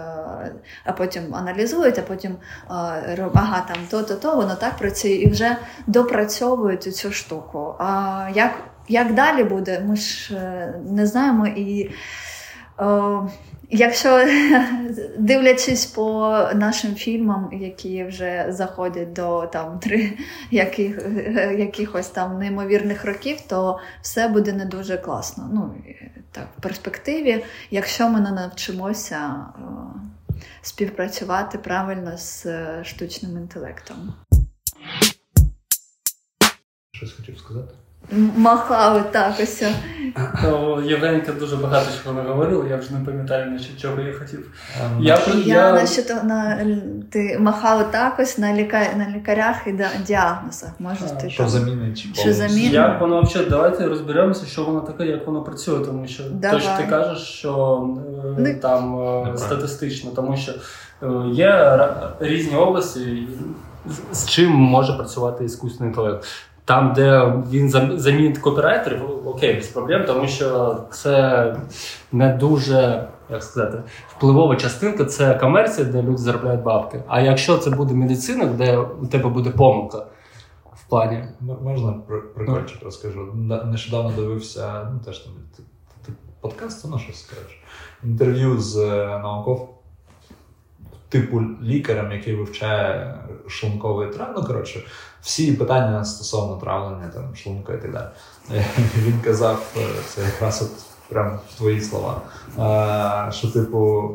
[0.85, 2.35] а потім аналізують, а потім
[2.67, 7.75] ага, там то-то, то воно так працює і вже допрацьовують цю штуку.
[7.79, 8.51] А як,
[8.87, 11.91] як далі буде, ми ж е, не знаємо і.
[13.69, 14.27] Якщо
[15.17, 20.17] дивлячись по нашим фільмам, які вже заходять до там три
[20.51, 20.99] яких,
[21.57, 25.49] якихось там неймовірних років, то все буде не дуже класно.
[25.53, 25.75] Ну
[26.31, 29.45] так, в перспективі, якщо ми не навчимося
[30.61, 34.13] співпрацювати правильно з е, штучним інтелектом.
[36.91, 37.75] Щось хотів сказати.
[38.35, 39.63] Махали так ось.
[40.41, 44.51] То Євгенька дуже багато чого не говорила, я вже не пам'ятаю, на чого я хотів.
[44.83, 45.87] Um, я, я, я...
[45.87, 46.65] що то на
[47.09, 48.87] ти махала так ось на лікар...
[48.97, 50.69] на лікарях і діагнозах.
[50.79, 52.07] Може, а, ти що замінить?
[52.13, 52.73] Що замінить?
[52.73, 56.69] Як воно взагалі, давайте розберемося, що воно таке, як воно працює, тому що то, що
[56.77, 57.83] ти кажеш, що
[58.37, 58.53] не...
[58.53, 58.95] там
[59.31, 60.51] не статистично, тому що
[61.03, 61.79] е, є
[62.19, 63.27] різні області,
[64.11, 66.27] з чим може працювати іскусний інтелект.
[66.65, 71.55] Там, де він замінить копірайтерів, окей, без проблем, тому що це
[72.11, 77.03] не дуже як сказати, впливова частинка це комерція, де люди заробляють бабки.
[77.07, 80.05] А якщо це буде медицина, де у тебе буде помилка
[80.73, 81.23] в плані.
[81.63, 81.93] Можна
[82.35, 83.33] прикольчик розкажу.
[83.65, 85.33] Нещодавно дивився, ну теж там
[86.41, 87.63] подкаст, ну щось скажеш.
[88.03, 89.74] Інтерв'ю з е, науков.
[91.15, 93.15] Типу лікарем, який вивчає
[93.47, 94.83] шлунковий трав, ну коротше,
[95.21, 98.07] всі питання стосовно травлення, там, шлунка і так далі.
[98.97, 102.21] Він казав, е, це якраз от прям твої слова,
[103.27, 104.11] е, що, типу,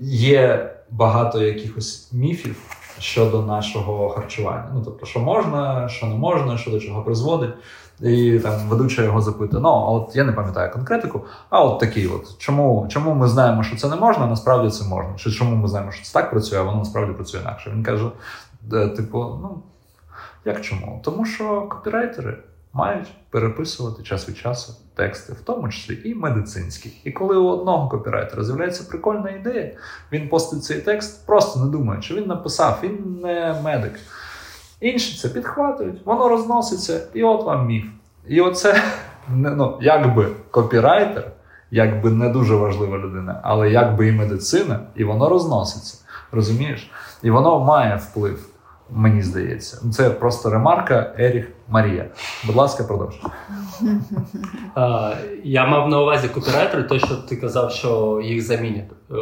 [0.00, 2.56] є багато якихось міфів
[2.98, 4.70] щодо нашого харчування.
[4.74, 7.54] Ну, тобто, що можна, що не можна, що до чого призводить.
[8.02, 12.38] І там ведуча його запитує: ну, от я не пам'ятаю конкретику, а от такий, от
[12.38, 15.14] чому чому ми знаємо, що це не можна, а насправді це можна.
[15.16, 17.70] Чи чому ми знаємо, що це так працює, а воно насправді працює інакше.
[17.74, 18.06] Він каже:
[18.72, 19.62] «Е, типу, ну
[20.44, 21.00] як чому?
[21.04, 22.36] Тому що копірайтери
[22.72, 26.92] мають переписувати час від часу тексти, в тому числі і медицинські.
[27.04, 29.70] І коли у одного копірайтера з'являється прикольна ідея,
[30.12, 34.00] він постить цей текст, просто не думає, що він написав, він не медик.
[34.80, 37.84] Інші це підхватують, воно розноситься, і от вам міф.
[38.28, 38.82] І оце
[39.28, 41.30] ну, якби копірайтер,
[41.70, 45.98] якби не дуже важлива людина, але якби і медицина, і воно розноситься.
[46.32, 46.90] Розумієш?
[47.22, 48.49] І воно має вплив.
[48.92, 52.06] Мені здається, це просто ремарка Еріх Марія.
[52.46, 53.14] Будь ласка, продовж.
[55.44, 59.14] Я мав на увазі копірайтери, те, що ти казав, що їх замінять е,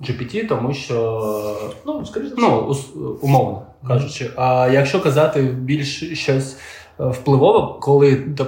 [0.00, 1.56] GPT, тому що
[1.86, 2.76] ну, скажімо, ну,
[3.22, 4.30] умовно кажучи.
[4.36, 6.58] А якщо казати більш щось
[7.00, 8.44] е, впливове, коли е,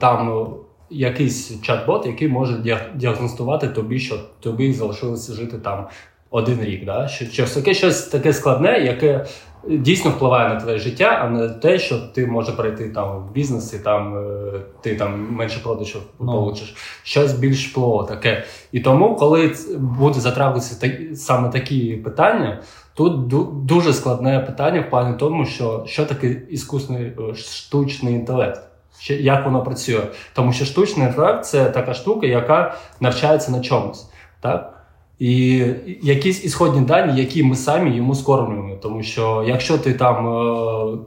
[0.00, 0.46] там
[0.90, 5.86] якийсь чат-бот, який може діагностувати тобі, що тобі залишилося жити там
[6.30, 7.08] один рік, да?
[7.08, 9.26] що таке щось таке складне, яке
[9.68, 13.74] дійсно впливає на твоє життя, а не те, що ти можеш перейти там в бізнес
[13.74, 16.24] і там е, ти там менше продажів no.
[16.24, 16.32] Ну.
[16.32, 16.74] получиш.
[17.02, 18.44] Щось більш впливове таке.
[18.72, 22.62] І тому, коли буде затравитися саме такі питання,
[22.94, 23.26] тут
[23.66, 28.60] дуже складне питання в плані тому, що що таке іскусний е, штучний інтелект.
[29.08, 30.02] Як воно працює?
[30.34, 34.10] Тому що штучний інтелект це така штука, яка навчається на чомусь.
[34.40, 34.77] Так?
[35.18, 35.64] І
[36.02, 38.76] якісь ісходні дані, які ми самі йому скормлюємо.
[38.82, 40.98] Тому що якщо ти там е,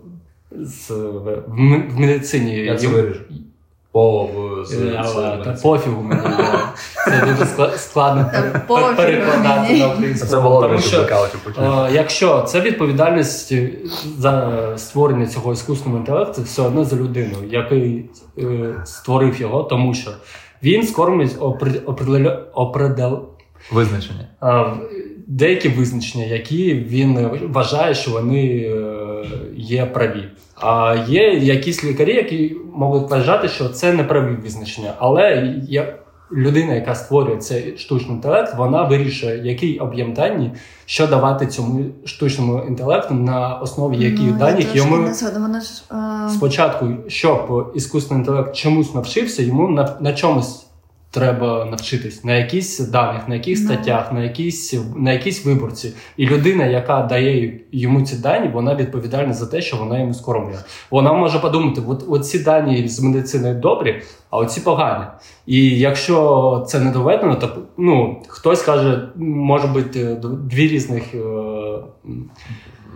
[0.52, 0.91] з,
[1.47, 3.19] в медицині Я це виріжу.
[3.91, 4.30] По
[4.74, 5.04] е,
[5.43, 6.21] та пофігу мені
[7.06, 8.32] це дуже складно
[8.97, 10.28] перекладати на українську.
[10.28, 11.08] Це було Тому що,
[11.58, 13.54] е, Якщо це відповідальність
[14.17, 18.06] за створення цього іскусного інтелекту, все одно за людину, який
[18.86, 20.12] створив його, тому що
[20.63, 21.36] він скормить
[21.86, 22.39] определення
[23.71, 24.28] Визначення.
[25.28, 30.24] Деякі визначення, які він вважає, що вони е, є праві.
[30.56, 34.93] А є якісь лікарі, які можуть вважати, що це не праві визначення.
[34.97, 35.95] Але є
[36.32, 40.52] людина, яка створює цей штучний інтелект, вона вирішує, який об'єм дані,
[40.86, 45.08] що давати цьому штучному інтелекту, на основі ну, яких ну, даних йому
[45.39, 46.30] вона ж, а...
[46.30, 50.65] спочатку, щоб іскусний інтелект чомусь навчився, йому на, на чомусь
[51.12, 53.74] треба навчитись на якісь даних, на якихось Ну.
[53.74, 55.93] статтях, на якісь на якісь виборці.
[56.17, 60.60] І людина, яка дає йому ці дані, вона відповідальна за те, що вона йому скормлює.
[60.91, 65.05] Вона може подумати: от, от ці дані з медицини добрі, а оці погані.
[65.45, 71.03] І якщо це не доведено, то ну хтось каже, може бути дві різних.
[71.15, 71.19] е,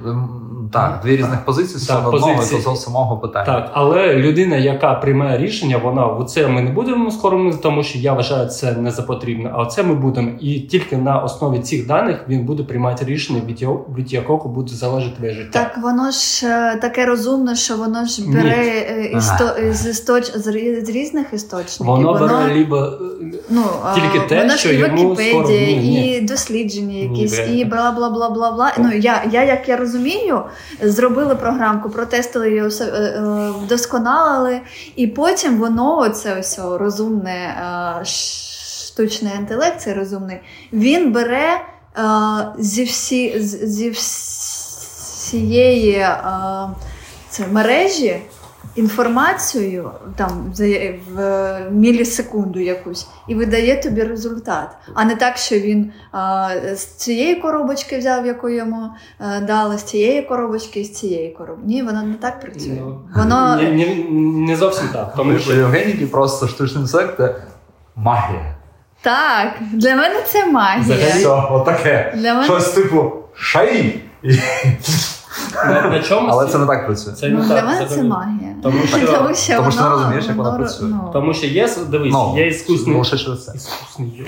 [0.06, 2.62] Ем, Так, дві різних позиції і позиції.
[2.64, 3.46] того самого питання.
[3.46, 8.14] Так, але людина, яка приймає рішення, вона оце ми не будемо скоро, тому що я
[8.14, 9.52] вважаю це не за потрібно.
[9.54, 10.32] А оце ми будемо.
[10.40, 14.74] І тільки на основі цих даних він буде приймати рішення, від його від якого буде
[14.74, 15.50] залежати твоє життя.
[15.52, 19.50] Так воно ж е, таке розумне, що воно ж бере е, істо...
[19.72, 20.32] з, істоч...
[20.36, 20.44] з
[20.86, 21.86] з різних істочників.
[21.86, 22.92] Воно бере либо
[23.50, 26.18] ну, а, тільки те, воно що йому скоро- ні, ні.
[26.18, 28.74] і дослідження якісь, Ні, і бла бла бла бла бла.
[28.78, 30.42] Ну я, я як я розумію,
[30.82, 34.62] зробили програмку, протестили її, е, е, вдосконалили,
[34.96, 37.56] і потім воно, це ось розумне
[38.02, 40.38] е, штучний інтелект, цей розумний,
[40.74, 41.62] він бере е,
[42.58, 43.90] зі всі зі
[45.26, 46.14] всієї е,
[47.30, 48.22] це мережі
[48.76, 54.68] інформацію там за- в мілісекунду якусь і видає тобі результат.
[54.94, 59.84] А не так, що він а, з цієї коробочки взяв, яку йому а, дали, з
[59.84, 61.68] цієї коробочки і з цієї коробочки.
[61.68, 62.78] Ні, воно не так працює.
[62.80, 63.96] Ну, Воно не, не,
[64.48, 65.14] не зовсім так.
[65.18, 67.36] Тому що Євгеніки просто штучний інтелект це
[67.96, 68.56] магія.
[69.02, 70.84] так, для мене це магія.
[70.96, 72.14] Взагалі- Все, отаке.
[72.18, 74.02] Для мене Щось типу шаї.
[75.52, 77.14] І- на, на чомусь Але це не так працює.
[77.14, 78.56] це ну, не для мене це магія.
[78.64, 80.88] Тому що- тому що, тому що воно, не розумієш, як воно воно, працює.
[80.90, 82.98] ну, Тому що є, дивись, Ну, є іскусний.
[82.98, 83.52] лише через це.
[83.56, 84.26] Іскусний йо.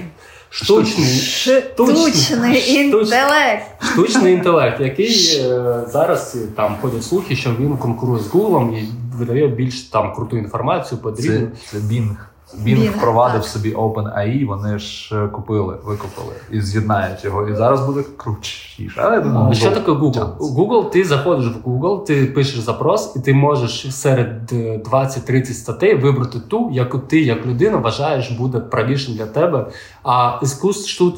[0.49, 1.05] Штучний.
[1.07, 3.83] Штучний інтелект.
[3.93, 8.89] Штучний інтелект, який е, зараз е, там ходять слухи, що він конкурує з Google і
[9.17, 11.47] видає більш там круту інформацію, потрібну.
[11.71, 12.15] Це, це Bing.
[12.55, 13.49] Bing Bing, впровадив так.
[13.49, 17.47] собі OpenAI, вони ж е, купили, викупили і з'єднають його.
[17.47, 19.01] І зараз буде крутіше.
[19.03, 19.53] Але я думаю, Google.
[19.53, 20.37] Що таке Google?
[20.37, 25.95] Google, ти заходиш в Google, ти пишеш запрос, і ти можеш серед е, 20-30 статей
[25.95, 29.67] вибрати ту, яку ти, як людина, вважаєш буде правішим для тебе.
[30.09, 30.39] А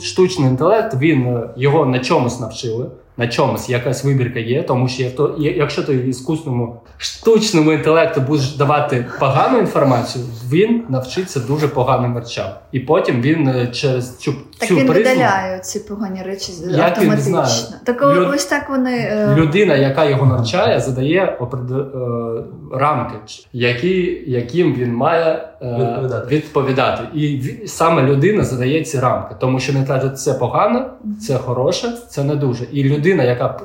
[0.01, 2.85] штучний інтелект, він е, його на чомусь навчили.
[3.17, 5.03] На чомусь якась вибірка є, тому що
[5.37, 12.49] якщо ти іскусному штучному інтелекту будеш давати погану інформацію, він навчиться дуже поганим речам.
[12.71, 16.71] І потім він е, через цю, Так цю він призму- видаляє ці погані речі Як
[16.71, 16.79] він
[17.11, 17.45] автоматично.
[17.45, 17.81] знає?
[17.85, 18.97] Так Люд- ось так вони.
[18.97, 22.43] е, Людина, яка його навчає, задає опред- е,
[22.73, 23.15] рамки,
[23.53, 26.35] які, яким він має е, Відповідати.
[26.35, 27.03] відповідати.
[27.13, 30.85] І саме людина задає ці рамки, тому що не кажуть, це погано,
[31.27, 32.63] це хороше, це не дуже.
[32.71, 33.59] І людина, яка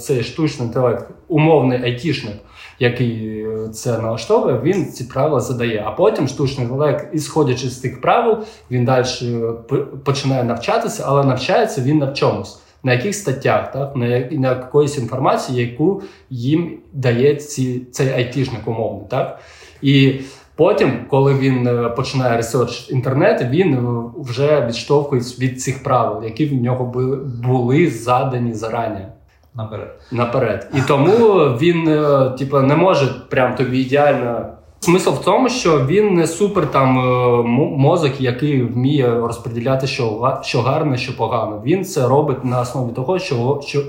[0.00, 2.34] цей штучний інтелект, умовний айтішник,
[2.80, 5.84] який е, це налаштовує, він ці правила задає.
[5.86, 8.38] А потім штучний інтелект, ісходячи з тих правил,
[8.70, 12.60] він далі е, починає навчатися, але навчається він на чомусь.
[12.82, 19.06] На яких статтях, так на, на якоїсь інформації, яку їм дає ці, цей айтішник умовно,
[19.10, 19.40] так
[19.82, 20.14] і
[20.56, 23.78] потім, коли він е, починає research інтернет, він
[24.16, 29.06] вже відштовхується від цих правил, які в нього були, були задані зарані
[29.54, 30.00] наперед.
[30.12, 30.70] наперед.
[30.74, 31.16] І тому
[31.60, 34.46] він, е, типу, не може прям тобі ідеально.
[34.80, 37.42] Смисл в тому, що він не супер там е,
[37.76, 41.62] мозок, який вміє розподіляти, що, що гарне, що погано.
[41.64, 43.82] Він це робить на основі того, чого, що,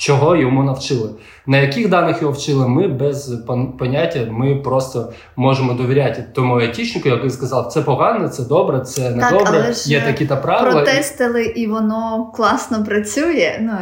[0.00, 1.10] чого йому навчили.
[1.46, 7.08] На яких даних його вчили, ми без пон- поняття, ми просто можемо довіряти тому айтішнику,
[7.08, 10.36] який сказав, це погано, це добре, це не Так, добре, але ж є такі та
[10.36, 10.72] правила.
[10.82, 13.58] протестили, і воно класно працює.
[13.60, 13.72] Ну,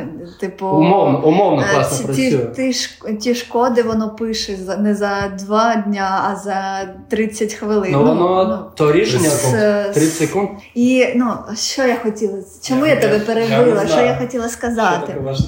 [0.40, 2.46] типу, Умовно, умовно е, класно ці, працює.
[2.56, 2.72] ті,
[3.08, 7.90] ті, ті шкоди воно пише за не за два дня, а за 30 хвилин.
[7.92, 10.48] Ну, воно то рішення з- 30 секунд.
[10.74, 11.26] І ну
[11.56, 12.38] що я хотіла?
[12.62, 13.82] Чому я, Я- тебе перебила?
[13.82, 15.16] я що я хотіла сказати?
[15.34, 15.44] Що,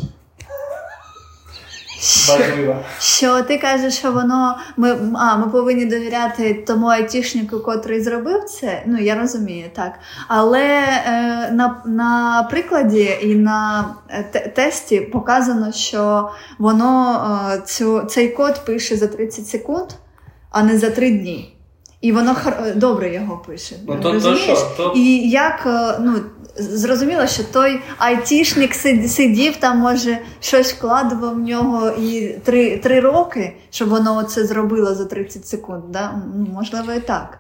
[2.29, 2.77] важливо.
[2.99, 8.83] що ти кажеш, що воно ми, а, ми повинні довіряти тому айтішнику, котрий зробив це.
[8.87, 9.93] Ну я розумію, так.
[10.29, 10.65] Але
[11.07, 17.21] е, на, на прикладі і на е, те- тесті показано, що воно
[17.55, 19.87] е, цю, цей код пише за 30 секунд,
[20.51, 21.57] а не за 3 дні.
[22.01, 23.77] І воно хар- добре його пише.
[23.89, 24.43] Ну, то, то розумієш?
[24.43, 24.57] що?
[24.77, 24.93] То...
[24.97, 26.13] І як е, ну
[26.61, 33.01] зрозуміло, що той айтішник сид- сидів там, може, щось вкладував в нього і три, три
[33.01, 35.83] роки, щоб воно це зробило за 30 секунд.
[35.89, 36.13] Да?
[36.55, 37.39] Можливо, і так.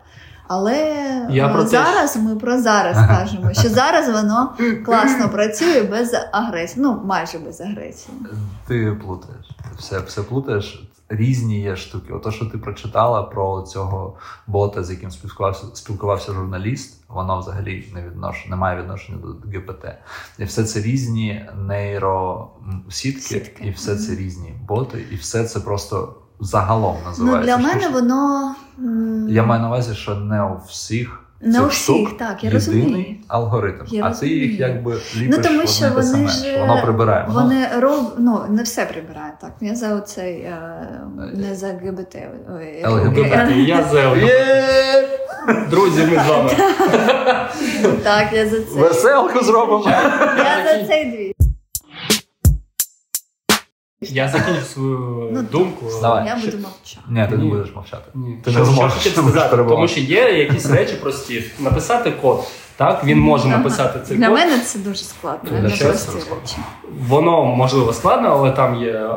[0.53, 0.77] Але
[1.31, 4.55] Я про те, зараз ми про зараз кажемо, що зараз воно
[4.87, 6.83] класно працює без агресії.
[6.85, 8.17] Ну, майже без агресії.
[8.67, 9.47] Ти плутаєш.
[9.79, 10.87] Все, все плутаєш.
[11.09, 12.13] Різні є штуки.
[12.13, 18.03] Ото, що ти прочитала про цього бота, з яким спілкувався, спілкувався журналіст, воно взагалі не
[18.03, 19.85] віднош, не має відношення до ГПТ.
[20.39, 23.65] І все це різні нейросітки, Сітки.
[23.65, 27.47] і все це різні боти, і все це просто загалом Ну, називається.
[27.57, 28.55] для мене воно.
[29.29, 31.17] Я маю на увазі, що не у всіх.
[31.43, 33.17] Не цих у всіх, штук так, я єдиний розумію.
[33.29, 33.85] алгоритм.
[33.89, 36.29] Я а ти їх якби ліпиш Ну, тому що одне вони саме.
[36.29, 37.25] ж Воно прибирає.
[37.29, 38.15] Воно Вони роб...
[38.19, 39.53] ну, не все прибирають так.
[39.61, 40.59] Я за оцей е,
[41.35, 42.17] не за ГБТ.
[42.87, 43.19] ЛГБТ.
[43.33, 44.17] е, Я Зео.
[45.71, 46.51] Друзі, ми з вами.
[48.05, 48.81] Так, я за це.
[48.81, 49.85] Веселку зробимо.
[50.39, 51.33] Я за цей дві.
[54.03, 55.87] Я закінчу свою Ну, думку.
[56.03, 56.27] Давай.
[56.27, 57.07] Я Що- буду мовчати.
[57.11, 57.51] Ні, ти не Ні.
[57.51, 58.03] будеш мовчати.
[58.15, 58.39] Ні.
[58.45, 59.57] Ти Що- не зможеш, ти сказати?
[59.57, 61.45] Тому що є якісь речі прості.
[61.61, 62.41] Написати код.
[62.77, 63.59] Так, він може Ага.
[63.59, 64.35] написати цей Для код.
[64.35, 65.51] мене це дуже складно.
[65.61, 66.37] Для це складно?
[66.43, 66.57] речі.
[67.09, 69.09] Воно можливо складно, але там є е,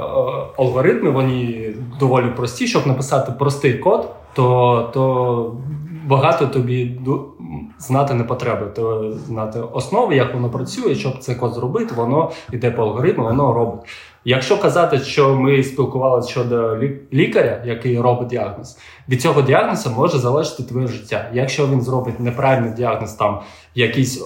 [0.58, 2.68] алгоритми, вони доволі прості.
[2.68, 5.56] Щоб написати простий код, то, то
[6.08, 7.00] багато тобі
[7.80, 8.66] знати не потреби.
[8.76, 13.54] То знати основи, як воно працює, щоб цей код зробити, воно йде по алгоритму, воно
[13.54, 13.80] робить.
[14.26, 18.78] Якщо казати, що ми спілкувалися щодо лі- лікаря, який робить діагноз,
[19.10, 21.30] від цього діагнозу може залежати твоє життя.
[21.34, 23.40] Якщо він зробить неправильний діагноз, там
[23.76, 24.24] якийсь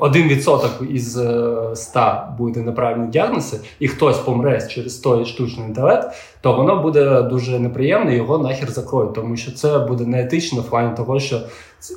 [0.00, 6.08] один, відсоток із е, ста буде неправильний діагноз, і хтось помре через той штучний інтелект,
[6.40, 10.96] то воно буде дуже неприємно, його нахер закроють, тому що це буде неетично в плані
[10.96, 11.40] того, що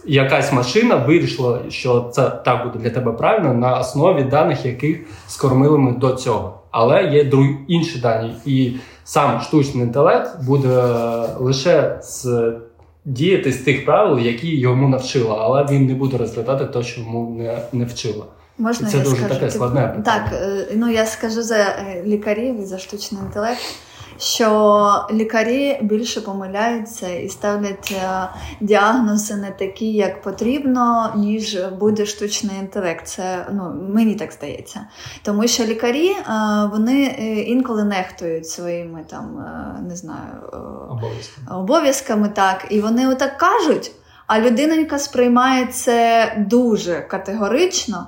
[0.05, 5.77] якась машина вирішила, що це так буде для тебе правильно на основі даних, яких скормили
[5.77, 6.57] ми до цього.
[6.71, 8.71] Але є друг інші дані, і
[9.04, 10.84] сам штучний інтелект буде
[11.39, 12.54] лише з
[13.06, 17.36] діяти з тих правил, які йому навчила, але він не буде розглядати те, що йому
[17.38, 18.26] не, не вчила.
[18.58, 19.34] Можна Це я дуже скажу?
[19.34, 20.02] таке складне.
[20.06, 23.62] Так, е, ну я скажу за е, лікарів і за штучний інтелект,
[24.22, 32.57] що лікарі більше помиляються і ставлять е, діагнози не такі, як потрібно, ніж буде штучний
[32.59, 33.07] інтелект.
[33.07, 34.88] Це ну мені так здається.
[35.24, 36.24] Тому що лікарі е,
[36.72, 39.45] вони е, інколи нехтують своїми там,
[39.88, 40.34] не знаю.
[40.89, 41.59] Обов'язково.
[41.59, 43.91] обов'язками, так, і вони отак кажуть,
[44.28, 48.07] а людинонька сприймає це дуже категорично.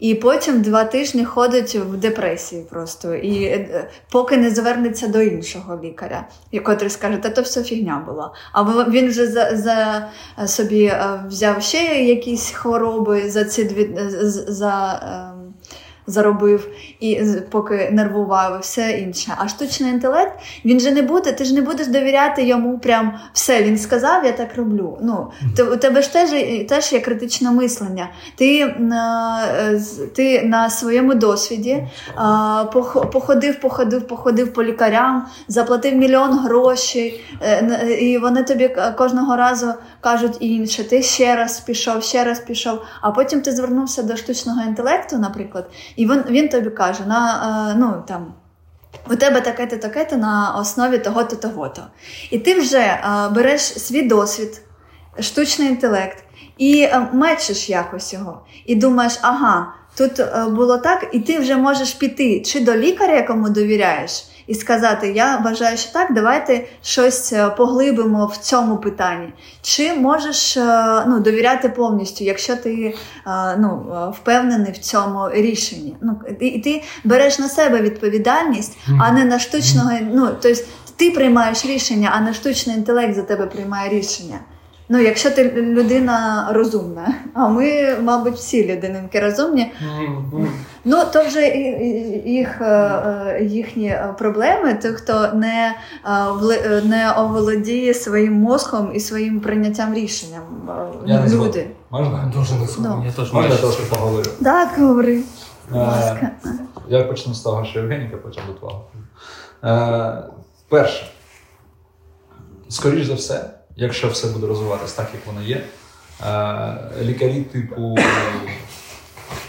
[0.00, 5.80] І потім два тижні ходить в депресії просто, і е, поки не звернеться до іншого
[5.84, 8.32] лікаря, який скаже, та то все фігня була.
[8.52, 10.08] А він вже за, за
[10.46, 13.90] собі е, взяв ще якісь хвороби за ці дві
[14.48, 15.00] за.
[16.10, 16.68] Заробив
[17.00, 19.32] і поки нервував, і все інше.
[19.36, 23.62] А штучний інтелект він же не буде, ти ж не будеш довіряти йому прям все.
[23.62, 24.98] Він сказав, я так роблю.
[25.02, 26.30] Ну ти, у тебе ж теж,
[26.68, 28.08] теж є критичне мислення.
[28.36, 29.80] Ти на, е,
[30.14, 31.84] ти на своєму досвіді
[32.14, 39.36] а, пох- походив, походив, походив по лікарям, заплатив мільйон грошей, е, і вони тобі кожного
[39.36, 40.84] разу кажуть інше.
[40.88, 42.78] Ти ще раз пішов, ще раз пішов.
[43.00, 45.70] А потім ти звернувся до штучного інтелекту, наприклад,
[46.00, 48.34] і він, він тобі каже: на е, ну там.
[49.10, 51.82] У тебе таке-то, таке-то на основі того-то, того-то.
[52.30, 54.62] І ти вже е, береш свій досвід,
[55.20, 56.24] штучний інтелект,
[56.58, 58.42] і е, мечиш якось його.
[58.66, 63.14] І думаєш, ага, тут е, було так, і ти вже можеш піти чи до лікаря,
[63.14, 69.32] якому довіряєш, і сказати: Я вважаю, що так, давайте щось е, поглибимо в цьому питанні.
[69.62, 72.94] Чи можеш е, ну, довіряти повністю, якщо ти
[73.26, 73.82] е, ну,
[74.16, 75.96] впевнений в цьому рішенні?
[76.02, 79.90] Ну, і, ти береш на себе відповідальність, а не на штучного.
[80.12, 80.62] Ну, тобто
[80.96, 84.38] ти приймаєш рішення, а не штучний інтелект за тебе приймає рішення.
[84.88, 89.72] Ну, якщо ти людина розумна, а ми, мабуть, всі людинки розумні,
[90.84, 91.46] ну то вже
[92.26, 95.76] їх, е, е, їхні е, проблеми, тих, хто не,
[96.84, 100.42] не оволодіє своїм мозком і своїм прийняттям рішенням.
[101.06, 101.34] Я не.
[101.34, 101.70] Люди.
[101.90, 102.32] Можна?
[102.36, 102.66] Дуже не.
[102.78, 103.02] Ну.
[103.06, 104.30] Я теж Можна трошки поговорю?
[104.42, 105.22] Так, говори.
[105.74, 106.30] Е.
[106.88, 108.84] Я почну з того, що Євгеніка, потім до твого.
[109.64, 110.22] Е,
[110.68, 111.06] перше,
[112.68, 115.64] скоріш за все, якщо все буде розвиватися так, як воно є,
[116.26, 117.98] е, лікарі типу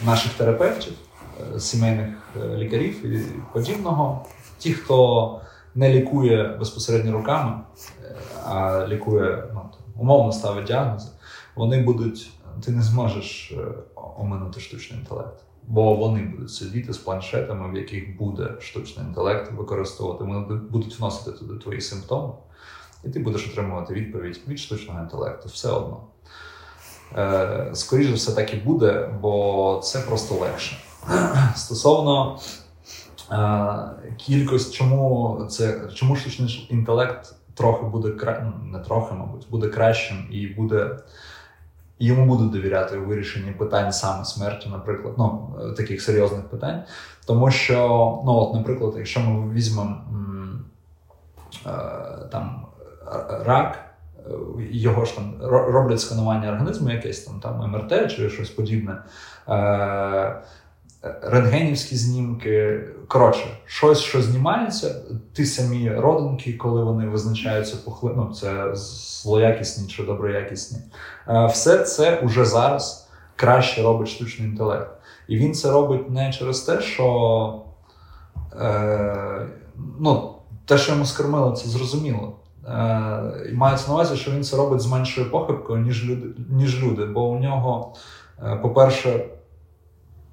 [0.05, 0.93] наших терапевтів,
[1.59, 2.09] сімейних
[2.43, 4.25] е, лікарів і подібного,
[4.57, 5.41] ті, хто
[5.75, 7.59] не лікує безпосередньо руками,
[8.03, 8.15] е,
[8.45, 9.61] а лікує, ну,
[9.95, 11.09] умовно ставить діагнози,
[11.55, 12.29] вони будуть,
[12.65, 13.57] ти не зможеш е,
[14.17, 15.43] оминути штучний інтелект.
[15.67, 20.23] Бо вони будуть сидіти з планшетами, в яких буде штучний інтелект використовувати.
[20.23, 22.33] Вони будуть вносити туди твої симптоми
[23.03, 25.49] і ти будеш отримувати відповідь від штучного інтелекту.
[25.49, 26.03] Все одно.
[27.73, 30.77] Скоріше все так і буде, бо це просто легше.
[31.55, 32.39] Стосовно
[33.31, 38.07] е, кількості, чому це чому штучний інтелект трохи буде
[38.63, 40.97] не трохи, мабуть, буде кращим і буде.
[41.99, 46.83] Йому будуть довіряти у вирішенні питань саме смерті, наприклад, ну таких серйозних питань.
[47.25, 47.77] Тому що,
[48.25, 49.97] ну от, наприклад, якщо ми візьмемо
[51.65, 51.69] е,
[52.31, 52.65] там
[53.45, 53.91] рак,
[54.71, 58.97] його ж там роблять сканування організму, якесь там там МРТ чи щось подібне.
[59.49, 60.41] Е,
[61.21, 62.83] рентгенівські знімки.
[63.07, 64.95] Коротше, щось, що знімається,
[65.33, 70.77] ті самі родинки, коли вони визначаються пухли, ну, це злоякісні чи доброякісні.
[71.27, 74.91] Е, все це уже зараз краще робить штучний інтелект.
[75.27, 77.63] І він це робить не через те, що
[78.61, 79.47] е,
[79.99, 80.35] ну,
[80.65, 82.35] те, що йому скормили, це зрозуміло.
[82.67, 86.83] Е, і мається на увазі, що він це робить з меншою похибкою, ніж люди, ніж
[86.83, 87.05] люди.
[87.05, 87.95] Бо у нього,
[88.43, 89.25] е, по-перше,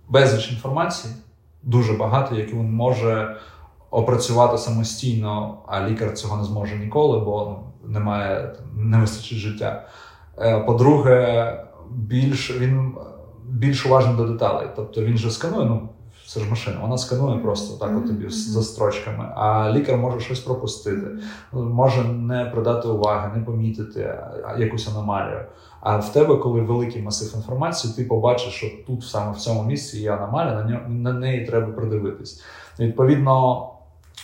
[0.08, 1.14] безліч інформації,
[1.62, 3.36] дуже багато, яку він може
[3.90, 9.86] опрацювати самостійно, а лікар цього не зможе ніколи, бо ну, немає, не вистачить життя.
[10.38, 12.94] Е, по-друге, більш він
[13.48, 14.68] більш уважний до деталей.
[14.76, 15.88] Тобто він же сканує, ну
[16.28, 19.32] це ж машина, вона сканує просто так, от тобі за строчками.
[19.36, 21.06] А лікар може щось пропустити,
[21.52, 24.18] може не придати уваги, не помітити
[24.58, 25.40] якусь аномалію.
[25.80, 29.98] А в тебе, коли великий масив інформації, ти побачиш, що тут саме в цьому місці
[29.98, 32.42] є аномалія, на нього на неї треба придивитись.
[32.78, 33.66] Відповідно,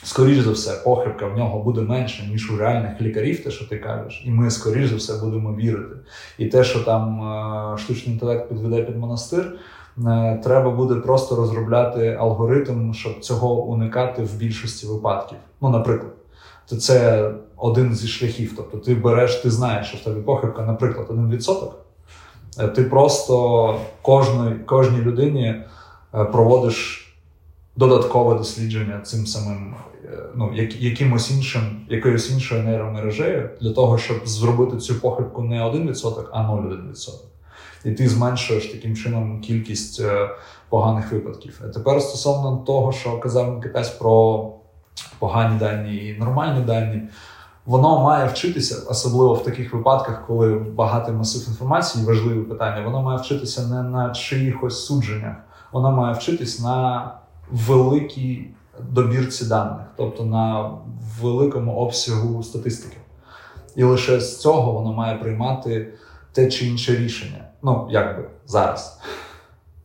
[0.03, 3.79] скоріш за все, похибка в нього буде менше, ніж у реальних лікарів, те, що ти
[3.79, 5.97] кажеш, і ми скоріш за все будемо вірити.
[6.39, 9.59] І те, що там е, штучний інтелект підведе під монастир.
[9.99, 15.39] Е, треба буде просто розробляти алгоритм, щоб цього уникати в більшості випадків.
[15.61, 16.13] Ну, наприклад,
[16.69, 18.53] то це один зі шляхів.
[18.57, 21.69] Тобто, ти береш, ти знаєш, що в тебе похибка, наприклад, 1%.
[22.59, 25.55] Е, ти просто кожної, кожній людині
[26.15, 27.01] е, проводиш
[27.77, 29.75] додаткове дослідження цим самим,
[30.35, 36.43] ну, якимось іншим, якоюсь іншою нейромережею для того, щоб зробити цю похибку не 1%, а
[36.43, 37.11] 0,1%
[37.85, 40.31] і ти зменшуєш таким чином кількість е,
[40.69, 41.61] поганих випадків.
[41.75, 44.45] Тепер стосовно того, що казав Микитась про
[45.19, 47.03] погані дані і нормальні дані.
[47.67, 53.19] Воно має вчитися, особливо в таких випадках, коли багатий масив інформації, важливі питання, воно має
[53.19, 55.37] вчитися не на чиїхось судженнях,
[55.73, 57.11] воно має вчитись на
[57.51, 58.51] великій
[58.91, 60.71] добірці даних, тобто на
[61.21, 62.97] великому обсягу статистики.
[63.77, 65.95] І лише з цього воно має приймати
[66.33, 67.44] те чи інше рішення.
[67.65, 69.01] Ну, як би зараз.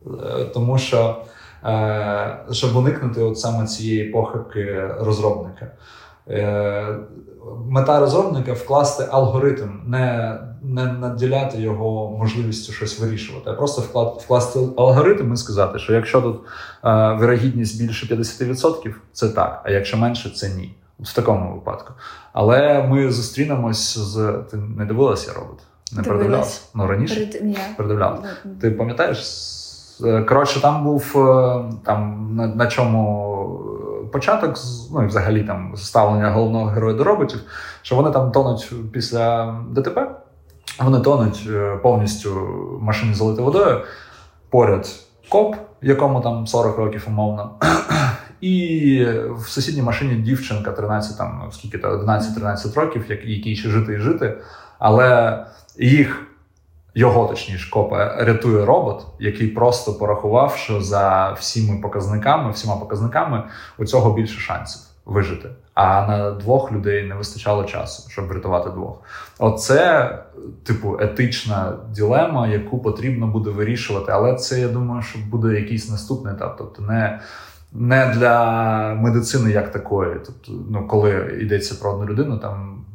[0.06, 1.22] Е, тому що,
[1.64, 5.72] е, щоб уникнути от саме цієї похибки розробника.
[6.30, 6.98] Е,
[7.66, 13.82] мета розробника вкласти алгоритм, не не наділяти його можливістю щось вирішувати, а просто
[14.20, 16.42] вкласти алгоритм і сказати, що якщо тут
[16.86, 20.76] е, вирогідність більше 50%, це так, а якщо менше, це ні.
[21.00, 21.94] В такому випадку.
[22.34, 24.44] Але ми зустрінемось з.
[24.52, 25.60] Ти не дивилася робот?
[25.92, 26.62] Не передивлявся.
[26.76, 27.58] Ну раніше Перед...
[27.78, 28.24] передивлявся.
[28.62, 29.20] Ти пам'ятаєш?
[30.06, 33.26] Е, коротше, там був е, там на, на чому
[34.12, 34.56] початок,
[34.94, 37.40] ну і взагалі там ставлення головного героя до роботів,
[37.82, 40.08] що вони там тонуть після ДТП,
[40.80, 42.50] вони тонуть е, повністю
[42.82, 43.82] машині залити водою.
[44.50, 44.90] Поряд
[45.30, 47.52] коп, якому там 40 років умовно.
[48.42, 53.98] І в сусідній машині дівчинка 13, там скільки то 11-13 років, якій ще жити і
[53.98, 54.38] жити.
[54.80, 55.38] Але
[55.80, 56.26] їх,
[56.96, 63.44] його точніше, копа рятує робот, який просто порахував, що за всіми показниками, всіма показниками
[63.78, 65.50] у цього більше шансів вижити.
[65.74, 69.02] А на двох людей не вистачало часу, щоб врятувати двох.
[69.40, 70.18] Оце,
[70.64, 74.12] типу, етична ділема, яку потрібно буде вирішувати.
[74.12, 76.56] Але це я думаю, що буде якийсь наступний етап.
[76.58, 77.20] Тобто, не
[77.74, 80.16] не для медицини як такої.
[80.26, 82.86] Тобто, ну, коли йдеться про одну людину, там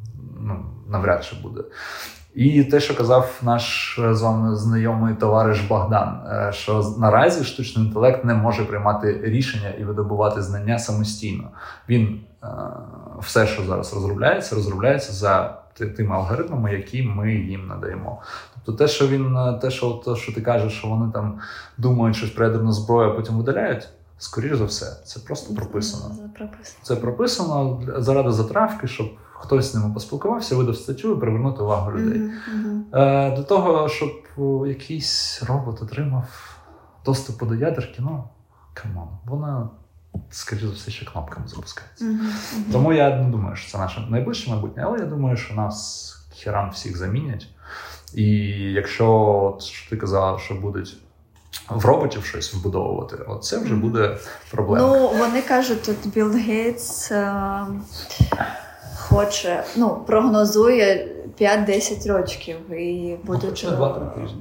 [0.41, 1.61] ну, навряд чи буде.
[2.35, 7.87] І те, що казав наш е, з вами знайомий товариш Богдан, е, що наразі штучний
[7.87, 11.51] інтелект не може приймати рішення і видобувати знання самостійно.
[11.89, 12.47] Він е,
[13.21, 15.59] все, що зараз розробляється, розробляється за
[15.97, 18.23] тими алгоритмами, які ми їм надаємо.
[18.55, 21.39] Тобто, те, що він, те, що те, що ти кажеш, що вони там
[21.79, 23.89] думають щось про ядерну зброю, а потім видаляють.
[24.19, 26.15] Скоріше за все, це просто прописано.
[26.83, 29.11] Це прописано заради затравки, щоб
[29.41, 32.21] хтось з ними поспілкувався, видав статтю і привернути увагу людей.
[32.21, 33.01] Mm-hmm.
[33.01, 34.11] Е, До того, щоб
[34.67, 36.59] якийсь робот отримав
[37.05, 38.25] доступ до ядерки, ну
[38.75, 39.69] come on, вона
[40.31, 42.05] скоріше за все, ще кнопками запускається.
[42.05, 42.29] Мгм.
[42.73, 46.11] Тому я не думаю, що це наше найближче майбутнє, але я думаю, що нас к
[46.37, 47.47] херам всіх замінять.
[48.15, 48.27] І
[48.73, 49.13] якщо
[49.43, 50.97] от, що ти казала, що будуть
[51.69, 54.19] в роботів щось вбудовувати, от це вже буде
[54.51, 54.87] проблема.
[54.87, 57.67] Ну, вони кажуть, тут Білл Гейтс е,
[59.15, 61.09] хоче, ну, прогнозує
[61.41, 63.51] 5-10 років і будуть.
[63.51, 64.39] хоча б 2-3 тижні.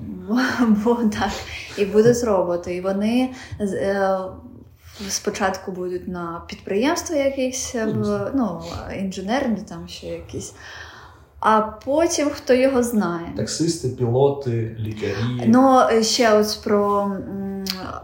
[0.83, 1.31] Бо, так,
[1.77, 2.75] і будуть роботи.
[2.75, 3.29] І вони
[3.61, 4.17] е,
[5.09, 7.87] спочатку будуть на підприємства якісь, е,
[8.35, 8.61] ну,
[8.99, 10.53] інженерні там ще якісь.
[11.39, 13.33] А потім хто його знає.
[13.37, 15.15] Таксисти, пілоти, лікарі.
[15.47, 17.52] Ну, е, ще ось про м,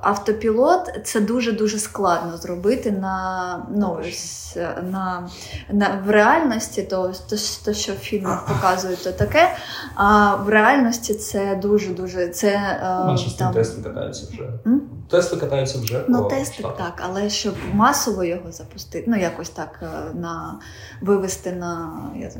[0.02, 5.30] автопілот це дуже дуже складно зробити на ну ось, е, на,
[5.70, 7.36] на в реальності, то, то,
[7.66, 9.56] то що в фільмах показують, то таке.
[9.96, 12.48] А в реальності це дуже дуже це
[12.84, 13.54] е, Менше там.
[13.54, 14.50] Тесли катаються вже.
[14.68, 14.82] М?
[15.10, 16.06] Тесли катаються вже.
[16.08, 20.60] Ну, по тести так, але щоб масово його запустити, ну якось так е, на
[21.02, 22.32] вивести на я,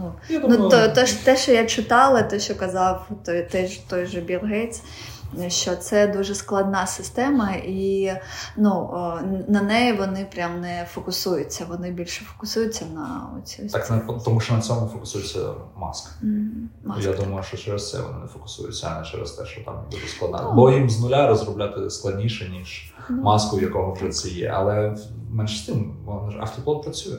[0.00, 3.80] ну, Я думаю, Ну, то, то, те, що я читала, те, що казав той, той,
[3.88, 4.82] той же Білл Гейтс,
[5.48, 8.12] що це дуже складна система, і
[8.56, 8.90] ну,
[9.48, 11.66] на неї вони прям не фокусуються.
[11.68, 15.38] Вони більше фокусуються на оці так не- тому що на цьому фокусується
[15.76, 16.10] маск.
[16.22, 17.04] Мгм, маски.
[17.04, 20.06] Я думаю, що через це вони не фокусуються, а не через те, що там дуже
[20.08, 20.40] складно.
[20.44, 20.52] Ну.
[20.52, 24.46] Бо їм з нуля розробляти складніше, ніж Ну, маску, в якого вже це є.
[24.56, 24.96] Але
[25.30, 25.96] менше з тим,
[26.40, 27.16] автопілот працює.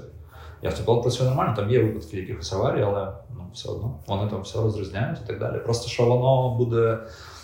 [0.62, 4.42] І автопілот працює нормально, там є випадки якихось аварій, але ну, все одно вони там
[4.42, 5.60] все розрізняють і так далі.
[5.60, 6.98] Просто що воно буде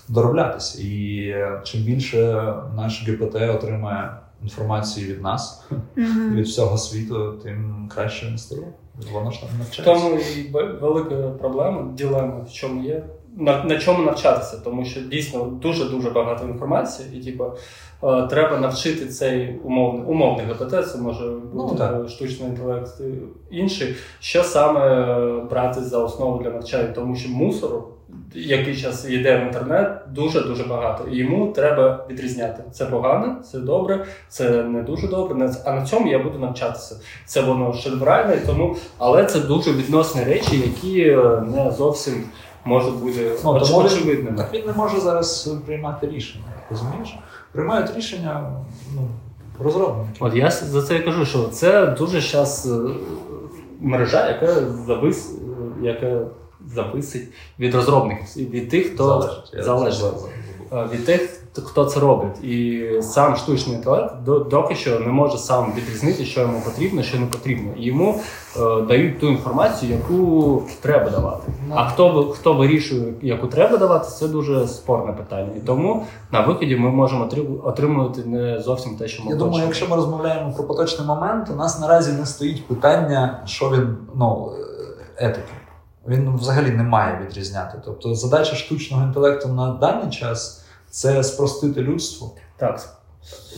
[0.10, 0.80] дороблятись.
[0.80, 6.36] І е, чим більше наш ГПТ отримає інформації від нас, мгм.
[6.36, 8.68] від всього світу, тим краще не стає.
[9.14, 9.84] Воно ж там навчається.
[9.84, 10.52] тому і
[10.82, 13.04] велика проблема, ділема, в чому є.
[13.40, 17.44] На, на чому навчатися, тому що дійсно дуже дуже багато інформації, і типу,
[18.04, 22.06] е, треба навчити цей умовний умовний ГПТ, це може бути так.
[22.06, 23.96] е, штучний інтелект і інший.
[24.20, 27.88] Що саме е, брати за основу для навчання, тому що мусору,
[28.34, 31.08] який час йде в інтернет, дуже дуже багато.
[31.12, 32.64] І йому треба відрізняти.
[32.72, 35.52] Це погано, це добре, це не дуже добре.
[35.66, 36.96] А на цьому я буду навчатися.
[37.26, 42.24] Це воно шедевральне, тому але це дуже відносні речі, які е, не зовсім
[42.66, 44.38] можуть бути Ну, тому очевидними.
[44.38, 46.46] Так він не може зараз приймати рішення.
[46.70, 47.20] Розумієш?
[47.52, 48.52] Приймають рішення
[48.96, 49.02] ну,
[49.60, 50.18] розробники.
[50.20, 52.70] От я за це і кажу, що це дуже зараз
[53.80, 54.54] мережа, яка
[54.88, 55.32] завис,
[55.82, 56.22] е, яка
[56.76, 57.28] зависить
[57.60, 59.66] від розробників, від тих, хто залежить.
[59.66, 60.06] Залежить.
[60.74, 61.30] Е, від тих,
[61.66, 62.44] хто це робить.
[62.44, 67.20] І сам штучний інтелект до- доки що не може сам відрізнити, що йому потрібно, що
[67.20, 67.72] не потрібно.
[67.78, 68.20] І йому
[68.58, 71.52] е, дають ту інформацію, яку треба давати.
[71.76, 75.50] А хто ви- хто вирішує, яку треба давати, це дуже спорне питання.
[75.58, 79.50] І тому на виході ми можемо отрим- отримувати не зовсім те, що ми Я хочемо.
[79.52, 83.98] думаю, якщо ми розмовляємо про поточний момент, у нас наразі не стоїть питання, що він
[84.16, 84.52] ну,
[85.20, 85.52] е, етики.
[86.08, 87.82] Він взагалі не має відрізняти.
[87.86, 92.98] Тобто задача штучного інтелекту на даний час це спростити людству Так,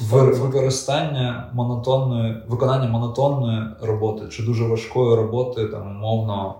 [0.10, 6.56] ви- використання монотонної, виконання монотонної роботи чи дуже важкої роботи, там, умовно,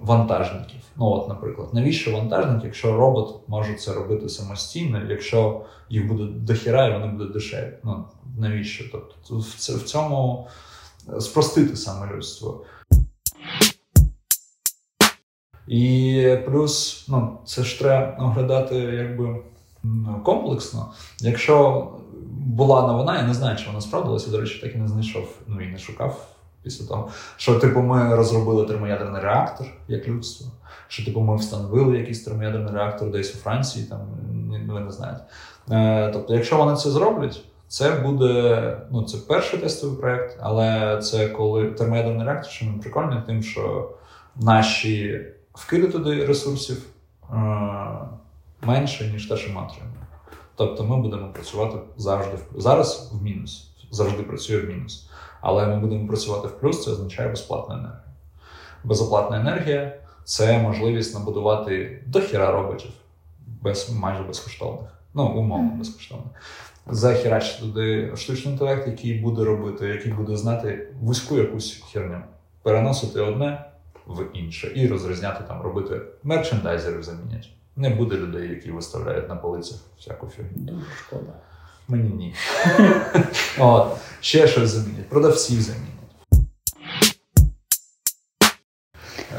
[0.00, 0.80] вантажників.
[0.96, 6.86] Ну, от, наприклад, навіщо вантажник, якщо робот може це робити самостійно, якщо їх буде дохіра
[6.86, 7.72] і вони будуть дешеві?
[7.84, 8.04] Ну,
[8.38, 8.84] навіщо?
[8.92, 9.36] Тобто
[9.78, 10.46] в цьому
[11.20, 12.60] спростити саме людство.
[15.66, 19.36] І плюс, ну, це ж треба оглядати якби
[20.24, 20.92] комплексно.
[21.20, 21.86] Якщо
[22.30, 25.60] була новина, я не знаю, чи вона справдилася, до речі, так і не знайшов, ну
[25.60, 26.28] і не шукав
[26.62, 30.46] після того, що типу ми розробили термоядерний реактор як людство,
[30.88, 34.00] що типу ми встановили якийсь термоядерний реактор десь у Франції, там
[34.68, 35.20] ви не знаєте.
[35.70, 41.28] Е, тобто, якщо вони це зроблять, це буде ну, це перший тестовий проект, але це
[41.28, 43.90] коли термоядерний реактор, що він прикольний, тим, що
[44.36, 45.26] наші
[45.56, 46.86] вкиди туди ресурсів
[47.32, 47.36] е,
[48.62, 50.06] менше, ніж те, що ми отримуємо.
[50.56, 55.10] Тобто ми будемо працювати завжди в зараз в мінус, завжди працює в мінус.
[55.40, 58.02] Але ми будемо працювати в плюс, це означає безплатна енергія.
[58.84, 62.90] Безоплатна енергія це можливість набудувати дохіра роботів
[63.62, 64.90] без, майже безкоштовних.
[65.14, 66.32] Ну, умовно безкоштовних.
[66.86, 72.20] Захерачити туди штучний інтелект, який буде робити, який буде знати вузьку якусь херню,
[72.62, 73.65] переносити одне
[74.06, 77.48] в інше і розрізняти там, робити мерчендайзерів замінять.
[77.76, 80.72] Не буде людей, які виставляють на полицях всяку фігню.
[80.72, 81.32] дуже шкода.
[81.88, 82.34] Мені ні.
[83.58, 83.86] От,
[84.20, 85.90] ще щось замінять, продавців замінять.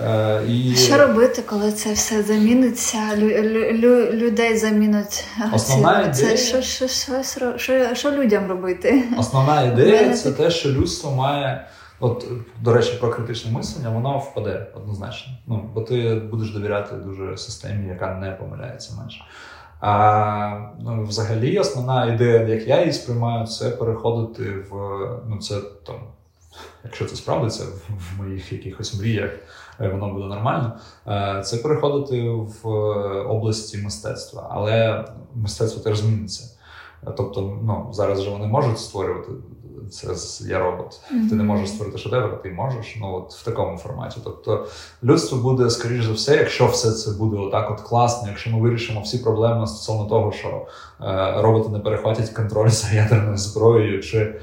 [0.05, 0.75] Е, і...
[0.75, 2.97] Що робити, коли це все заміниться?
[2.97, 5.23] Лю- лю- лю- людей замінуть.
[5.53, 9.03] Основна це ідея- що, що, що, що, що, що людям робити?
[9.17, 11.67] Основна ідея це те, що людство має.
[11.99, 12.25] От,
[12.61, 15.33] до речі, про критичне мислення, воно впаде однозначно.
[15.47, 19.23] Ну, бо ти будеш довіряти дуже системі, яка не помиляється менше.
[19.79, 24.73] А ну, взагалі, основна ідея, як я її сприймаю, це переходити в
[25.27, 25.95] ну, це там,
[26.83, 29.31] якщо це справдиться в, моїх якихось мріях,
[29.81, 30.79] е, воно буде нормально.
[31.07, 32.67] е, Це переходити в
[33.29, 36.57] області мистецтва, але мистецтво теж зміниться.
[37.17, 39.31] Тобто, ну зараз же вони можуть створювати
[39.91, 40.07] це
[40.47, 41.01] я робот.
[41.29, 42.97] Ти не можеш створити шедевр, ти можеш.
[43.01, 44.19] Ну от в такому форматі.
[44.23, 44.67] Тобто,
[45.03, 49.01] людство буде, скоріш за все, якщо все це буде отак, от класно, якщо ми вирішимо
[49.01, 50.65] всі проблеми стосовно того, що
[51.01, 54.35] е, роботи не перехватять контроль за ядерною зброєю, чи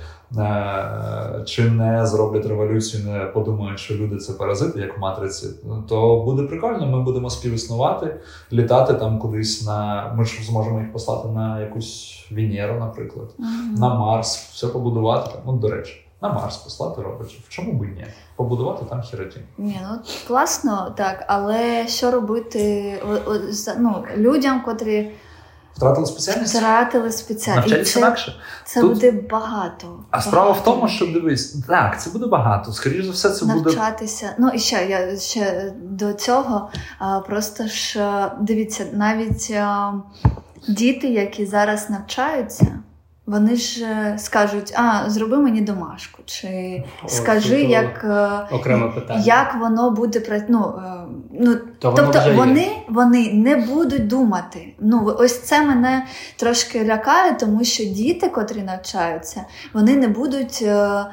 [1.47, 5.47] чи не зроблять революцію, не подумають, що люди це паразити, як в матриці,
[5.89, 6.87] то буде прикольно.
[6.87, 8.17] Ми будемо співіснувати,
[8.53, 10.09] літати там кудись на.
[10.17, 13.75] Ми ж зможемо їх послати на якусь Венеру, наприклад, Мгм.
[13.79, 15.31] на Марс, все побудувати.
[15.47, 17.41] Ну, до речі, на Марс послати роботів.
[17.49, 18.07] Чому б і ні?
[18.37, 19.43] Побудувати там херетін.
[19.59, 19.99] Ні, ну
[20.29, 22.95] класно, так, але що робити
[23.79, 25.11] ну, людям, котрі
[25.77, 26.55] Втратили спеціальність?
[26.55, 27.69] втратили спеціальність?
[27.69, 28.37] Навчатися це, інакше.
[28.65, 30.01] це Тут- буде багато.
[30.11, 32.73] А справа в тому, що дивись, так, це буде багато.
[32.73, 34.35] Скоріше за все, це буде навчатися.
[34.39, 36.71] Ну і ще я ще до цього.
[37.27, 38.01] Просто ж
[38.41, 39.55] дивіться, навіть
[40.69, 42.67] діти, які зараз навчаються,
[43.27, 48.57] вони ж е, скажуть: а зроби мені домашку, чи О, скажи, як, е,
[48.95, 49.23] питання.
[49.25, 52.37] як воно буде ну, е, ну, То воно Тобто вже є.
[52.37, 54.75] вони, вони не будуть думати.
[54.81, 56.07] Ну ось це мене
[56.37, 59.45] трошки лякає, тому що діти, котрі навчаються,
[59.75, 61.07] вони не будуть е,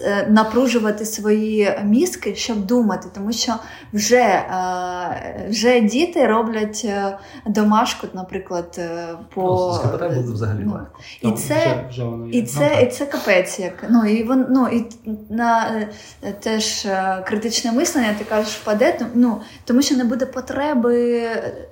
[0.00, 3.54] е, напружувати свої мізки, щоб думати, тому що
[3.92, 10.80] вже, е, вже діти роблять е, домашку, по е, по Ну, буде взагалі ну,
[11.22, 12.38] і це вже, вже воно є.
[12.38, 12.82] і це, так.
[12.82, 13.84] і це капець як.
[13.88, 14.84] Ну і вон, ну і
[15.30, 15.66] на
[16.22, 21.22] е, теж е, критичне мислення, ти кажеш, впаде, ну тому що не буде потреби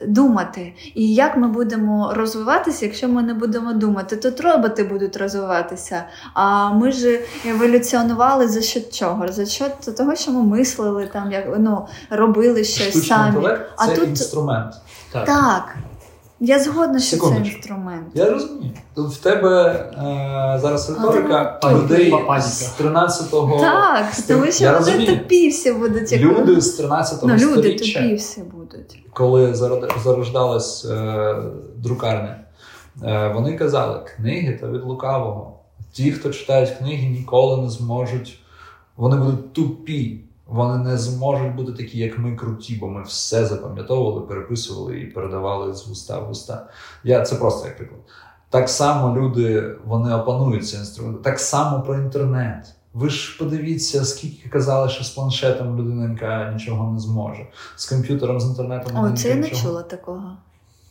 [0.06, 0.74] думати.
[0.94, 4.16] І як ми будемо розвиватися, якщо ми не будемо думати?
[4.16, 6.04] то роботи будуть розвиватися.
[6.34, 9.32] А ми ж еволюціонували за що чого?
[9.32, 9.64] За що
[9.96, 13.36] того, що ми мислили там, як ну робили щось Штучний самі.
[13.36, 14.74] інтелект А це тут- інструмент.
[15.12, 15.24] Так.
[15.26, 15.76] Так.
[16.44, 18.06] Я згодна, що це інструмент.
[18.14, 18.70] Я розумію.
[18.94, 24.84] Тут в тебе е, зараз риторика Але- людей з 13-го Так, тому що Я вони
[24.86, 25.18] розумію.
[25.18, 26.12] тупі всі будуть.
[26.12, 28.98] як- люди з 13-го Ну, люди сторіччя, тупі всі будуть.
[29.12, 29.54] коли
[30.04, 31.34] зарождалась е,
[31.76, 32.40] друкарня,
[33.04, 35.58] е, вони казали, книги та від лукавого.
[35.92, 38.38] Ті, хто читають книги, ніколи не зможуть.
[38.96, 40.20] Вони будуть тупі.
[40.52, 45.74] Вони не зможуть бути такі, як ми, круті, бо ми все запам'ятовували, переписували і передавали
[45.74, 46.68] з вуста в уста.
[47.04, 48.00] Я це просто як приклад.
[48.50, 51.22] Так само люди вони опанують ці інструменти.
[51.22, 52.74] Так само про інтернет.
[52.94, 57.46] Ви ж подивіться, скільки казали, що з планшетом людинка нічого не зможе.
[57.76, 60.36] З комп'ютером, з інтернетом О, це я не чула такого.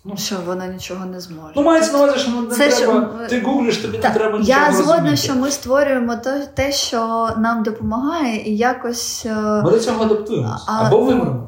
[0.05, 0.17] Ну.
[0.17, 1.53] що вона нічого не зможе.
[1.55, 2.93] Ну, мається на увазі, що не Це треба.
[2.93, 5.17] м, Ти гуглиш, тобі Та, не треба нічого я згодна, розуміти.
[5.17, 9.25] що ми створюємо те, те, що нам допомагає, і якось.
[9.25, 10.63] е, Ми до цього адаптуємось.
[10.67, 11.47] А, Або ну, вимремо.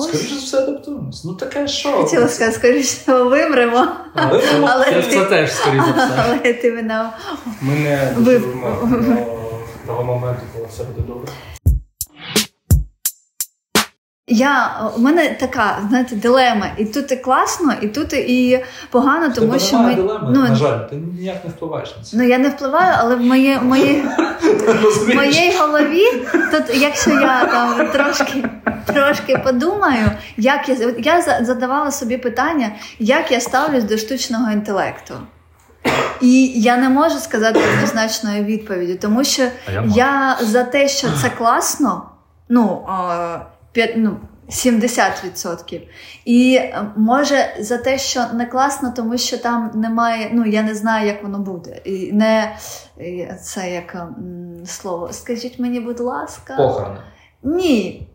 [0.00, 1.24] Скоріше за все адаптуємось.
[1.24, 1.92] Ну таке що?
[1.92, 3.86] Хотіла сказати, скоріше вимремо,
[4.16, 4.68] Вимремо.
[4.70, 6.24] Але Це, ти- це теж скоріше все.
[6.28, 7.10] але ти мене.
[7.60, 8.78] Ми не Ви- доживемо
[9.86, 11.32] до того моменту, коли все буде добре.
[14.34, 16.66] Я у мене така, знаєте, дилема.
[16.76, 19.94] І тут і класно, і тут і погано, тому тебе що ми.
[19.94, 22.16] дилеми, ну, на жаль, ти ніяк не впливаєш на це.
[22.16, 24.04] ну я не впливаю, але в моє, моє,
[25.06, 28.44] в моїй голові, тут, якщо я там трошки,
[28.84, 35.14] трошки подумаю, як я я задавала собі питання, як я ставлюсь до штучного інтелекту.
[36.20, 41.08] І я не можу сказати однозначної відповіді, тому що А я я за те, що
[41.22, 42.02] це класно,
[42.48, 43.40] ну, п'ят-
[43.96, 44.16] ну
[44.48, 45.82] 70%.
[46.24, 50.74] І е, може за те, що не класно, тому що там немає, ну я не
[50.74, 51.80] знаю, як воно буде.
[51.84, 52.56] І не
[53.42, 55.12] це як м, слово.
[55.12, 57.00] Скажіть мені, будь ласка, Похорони.
[57.44, 58.06] Ні,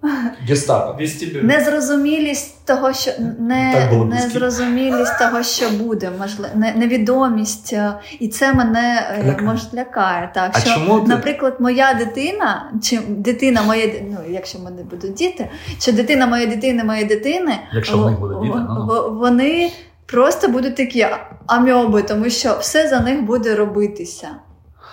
[0.48, 0.96] Гестапо.
[1.44, 9.10] Незрозумілість того, що не, незрозумілість того, що буде, можливо, не, невідомість, е, і це мене
[9.20, 9.48] е, Лякає.
[9.48, 10.32] може лякає.
[10.34, 14.84] Так А що, чому ти- наприклад, моя дитина, чи дитина моєї, ну якщо в мене
[14.84, 15.50] будуть діти,
[15.80, 18.86] чи дитина моєї дитини, моєї дитини, Якщо в них будуть в- діти, ну, ну.
[18.86, 19.72] в- вони
[20.06, 21.08] просто будуть такі
[21.48, 24.28] амьоби, тому що все за них буде робитися.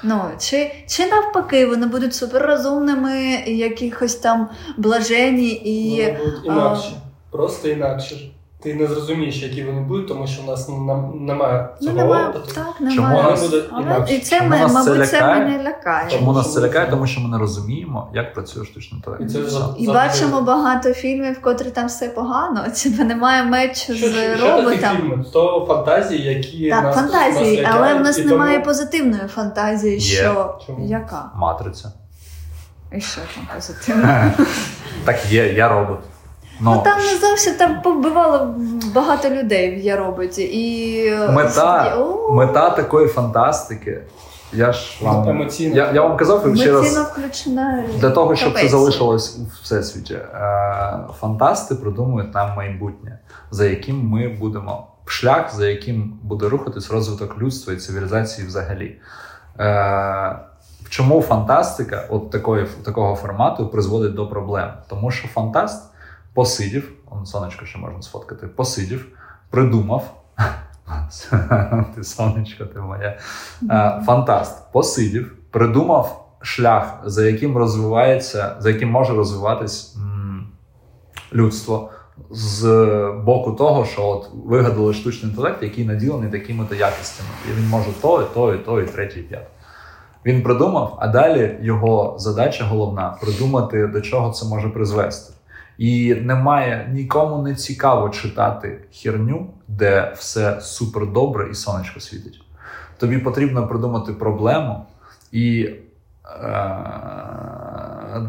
[0.09, 3.15] Ну, чи, чи навпаки, вони будуть суперрозумними,
[3.47, 5.91] якихось там блажені і.
[5.91, 6.79] Вони будуть А...
[7.31, 8.33] Просто інакші.
[8.67, 12.29] Ти не зрозумієш, які вони будуть, тому що в нас ну, немає Ну, цього немає,
[12.29, 12.47] опиту.
[12.55, 13.23] так, Чому немає.
[13.31, 15.45] нас- Вони будуть і це, Чому ми, нас мабуть, це лякає?
[15.45, 16.11] мене лякає.
[16.11, 16.91] Чому нас це лякає?
[16.91, 19.23] Тому що ми не розуміємо, як працює штучний інтелект.
[19.23, 22.65] І це за- І бачимо багато фільмів, в котрі там все погано.
[22.83, 24.97] Типу немає мечу Що, з що, що такі роботом.
[24.97, 25.25] фільми?
[25.33, 30.01] То фантазії, які Так, нас, фантазії, нас але в нас немає тому- позитивної фантазії, Є.
[30.01, 30.87] що Чому?
[30.87, 31.31] яка?
[31.37, 31.93] Матриця.
[32.97, 34.35] І що там позитивне?
[35.05, 35.99] Так є, я робот.
[36.61, 38.55] Ну там не зовсім там побивало
[38.95, 40.43] багато людей в я роботі.
[40.43, 44.03] І е, Мета, О, мета такої фантастики.
[44.53, 45.77] Я ж вам Емоційно.
[45.77, 47.85] я, я вам казав і ще раз включена.
[47.99, 50.15] для того, щоб це залишилось у всесвіті.
[50.15, 53.19] Е, фантасти придумують нам майбутнє,
[53.51, 58.97] за яким ми будемо шлях, за яким буде рухатись розвиток людства і цивілізації взагалі.
[59.61, 60.37] Е,
[60.89, 64.71] Чому фантастика от такої, такого формату призводить до проблем?
[64.89, 65.91] Тому що фантаст
[66.37, 69.07] посидів, он сонечко ще можна сфоткати, посидів,
[69.51, 70.23] придумав.
[71.95, 73.19] Ти сонечко, ти моя.
[73.71, 79.97] Е, Фантаст посидів, придумав шлях, за яким розвивається, за яким може розвиватись
[81.33, 81.91] людство.
[82.31, 82.65] З
[83.25, 87.29] боку того, що от вигадали штучний інтелект, який наділений такими-то якостями.
[87.51, 89.47] І він може то, і то, і то, і третє, і п'яте.
[90.25, 95.36] Він придумав, а далі його задача головна придумати, до чого це може призвести.
[95.79, 102.41] І немає нікому не цікаво читати херню, де все супер добре і сонечко світить.
[102.99, 104.87] Тобі потрібно придумати проблему
[105.33, 105.71] і
[106.43, 107.27] е-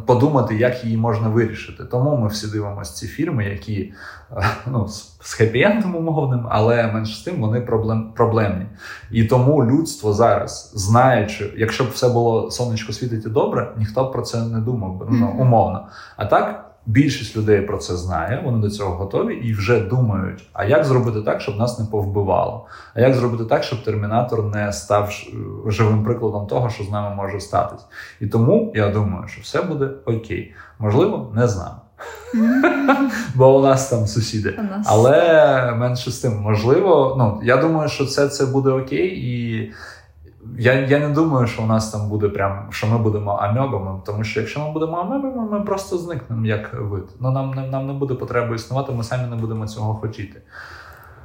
[0.06, 1.86] подумати, як її можна вирішити.
[1.86, 3.94] Тому ми всі дивимося ці фільми, які
[4.38, 8.66] е, ну, з з хеппі-ендом умовним, але менш з тим вони проблем, проблемні.
[9.12, 14.12] І тому людство зараз, знаючи, якщо б все було сонечко світить і добре, ніхто б
[14.12, 15.88] про це не думав ну, умовно.
[16.18, 16.67] А так.
[16.90, 21.22] Більшість людей про це знає, вони до цього готові і вже думають: а як зробити
[21.22, 22.66] так, щоб нас не повбивало?
[22.94, 25.12] А як зробити так, щоб термінатор не став
[25.68, 27.86] живим прикладом того, що з нами може статись?
[28.22, 30.54] І тому я думаю, що все буде окей.
[30.80, 31.76] Можливо, не з нами,
[33.36, 34.52] бо у нас там сусіди.
[34.72, 39.72] нас- Але менше з тим, можливо, ну я думаю, що це, це буде окей, і
[40.58, 44.24] я, я не думаю, що у нас там буде прям, що ми будемо амебами, тому
[44.24, 47.04] що якщо ми будемо амебами, ми просто зникнемо як вид.
[47.20, 50.42] Ну нам, не- нам не буде потреби існувати, ми самі не будемо цього хотіти.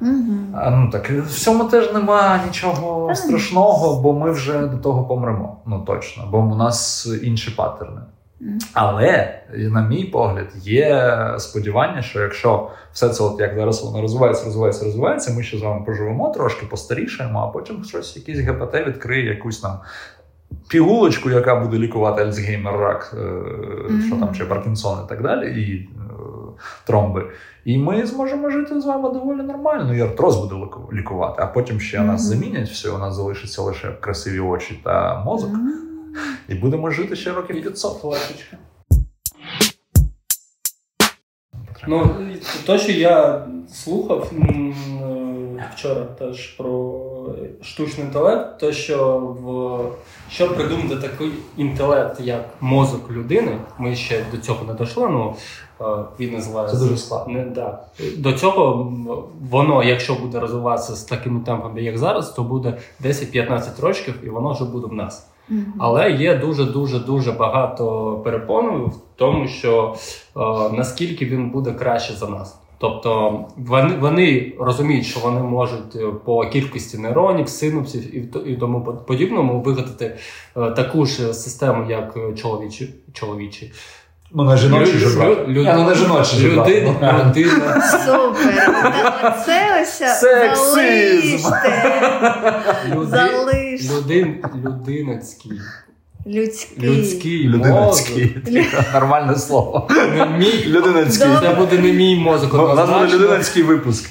[0.01, 0.55] Мгм.
[0.55, 5.05] А, ну так в цьому теж нема нічого Та, страшного, бо ми вже до того
[5.05, 5.57] помремо.
[5.67, 8.01] Ну точно, бо у нас інші паттерни.
[8.73, 14.45] Але, на мій погляд, є сподівання, що якщо все це, от як зараз воно розвивається,
[14.45, 19.29] розвивається, розвивається, ми ще з вами поживемо трошки, постарішаємо, а потім щось, якийсь ГПТ відкриє
[19.29, 19.79] якусь там
[20.69, 25.75] пігулочку, яка буде лікувати Альцгеймер, рак, е, що там чи Паркінсон і так далі, і
[25.77, 26.03] е,
[26.87, 27.27] тромби.
[27.65, 29.95] І ми зможемо жити з вами доволі нормально.
[29.95, 30.55] І артроз буде
[30.93, 35.51] лікувати, а потім ще нас замінять все, у нас залишиться лише красиві очі та мозок,
[35.55, 35.92] М.
[36.49, 38.01] і будемо жити ще років 500.
[38.01, 38.59] Флешечка.
[41.87, 42.11] Ну,
[42.67, 44.75] то, що я слухав е,
[45.75, 46.95] вчора теж про
[47.63, 49.81] штучний інтелект, то що в
[50.31, 55.35] щоб придумати такий інтелект, як мозок людини, ми ще до цього не дійшли, ну
[55.81, 55.85] е,
[56.21, 56.77] він називається.
[56.77, 57.35] Це дуже складно.
[57.35, 57.85] Не, да.
[58.17, 58.93] До цього
[59.51, 64.53] воно, якщо буде розвиватися з такими темпами, як зараз, то буде 10-15 років, і воно
[64.53, 65.32] вже буде в нас.
[65.79, 69.95] Але є дуже дуже дуже багато перепон в тому, що
[70.37, 70.41] е,
[70.77, 72.59] наскільки він буде краще за нас.
[72.79, 78.85] Тобто вони, вони розуміють, що вони можуть е, по кількості нейронів, синапсів і, і тому
[78.85, 80.17] под- подібному вигадати
[80.57, 83.73] е, таку ж систему, як е, чоловічі, чоловічі.
[84.35, 85.19] Ну, на жіночі Лю- ж
[85.49, 88.83] лю- ну на жіночі ж людина, Ну, людина, Супер.
[89.47, 91.49] Це ось Сексизм.
[91.49, 92.53] залиште.
[92.95, 93.95] люди, Залиште.
[93.95, 95.53] людин, людинецький,
[96.27, 96.89] Людський.
[96.89, 98.37] людський Людинецький.
[98.47, 98.93] мозок.
[98.95, 99.89] Нормальне слово.
[100.17, 101.29] Не мій, Людинецький.
[101.41, 102.51] Це буде не мій мозок.
[102.55, 104.11] Ну, У нас буде людинецький випуск.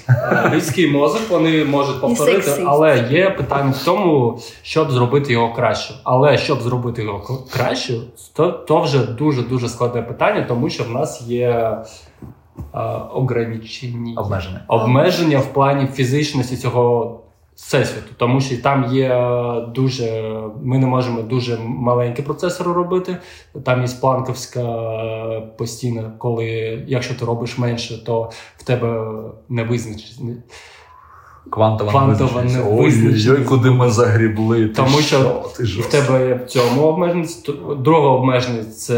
[0.53, 5.93] Людський мозок вони можуть повторити, але є питання в тому, щоб зробити його краще.
[6.03, 7.93] Але щоб зробити його краще,
[8.33, 12.79] то, то вже дуже дуже складне питання, тому що в нас є е,
[13.13, 14.61] ограничені Обмеження.
[14.67, 17.20] обмеження в плані фізичності цього
[17.61, 19.09] всесвіту, тому що там є
[19.67, 20.33] дуже.
[20.61, 23.17] Ми не можемо дуже маленькі процесори робити.
[23.65, 26.45] Там є планковська е, постійна, коли
[26.87, 29.13] якщо ти робиш менше, то в тебе
[29.49, 30.35] не визначений.
[31.49, 33.29] Квантова, Квантова невизначеність.
[33.31, 34.67] Ой-ой, куди ми загрібли.
[34.67, 37.49] Ти Тому що ти В тебе є в цьому обмеженість.
[37.79, 38.95] Друга обмеженість це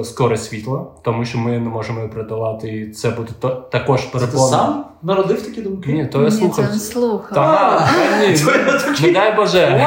[0.00, 4.00] е, скорість світла, тому що ми не можемо її придавати, і це буде то- також
[4.12, 5.92] Це ти сам народив такі думки?
[5.92, 6.64] Ні, то я Ні, слухав.
[6.64, 7.34] це він слухав.
[7.34, 7.88] Та,
[8.20, 9.86] ні, То я такий, не дай Боже.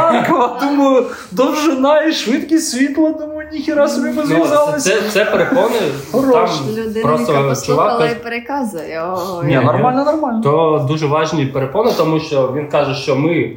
[0.61, 4.45] Думаю, довжина і швидкість світла, думаю, ніхіра собі ми Ну,
[4.77, 5.79] це, це перепони.
[6.11, 6.49] Хорош.
[6.57, 9.03] Там Людина, просто яка послухала чувак і переказує.
[9.39, 9.45] Ой.
[9.47, 10.41] Ні, нормально, нормально.
[10.43, 13.55] То дуже важні перепони, тому що він каже, що ми е,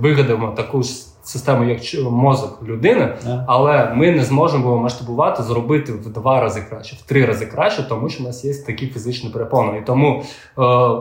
[0.00, 0.90] вигадаємо таку ж
[1.24, 3.14] систему, як ч- мозок людини,
[3.46, 7.82] але ми не зможемо його масштабувати, зробити в два рази краще, в три рази краще,
[7.88, 9.78] тому що у нас є такі фізичні перепони.
[9.82, 10.26] І тому е,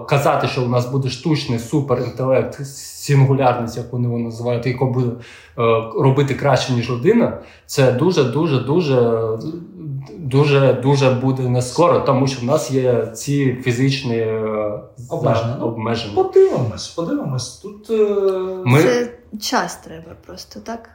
[0.08, 5.62] казати, що у нас буде штучний суперінтелект, сингулярність, як вони його називають, який буде е,
[6.02, 9.22] робити краще ніж людина, це дуже, дуже, дуже,
[10.20, 14.72] дуже, дуже буде не скоро, тому що в нас є ці фізичні е,
[15.10, 15.58] Обмеження.
[15.60, 16.14] Ну, обмеження.
[16.24, 17.50] Подивимось, подивимось.
[17.58, 18.16] Тут е,
[18.66, 20.90] Ми- Це час треба просто, так?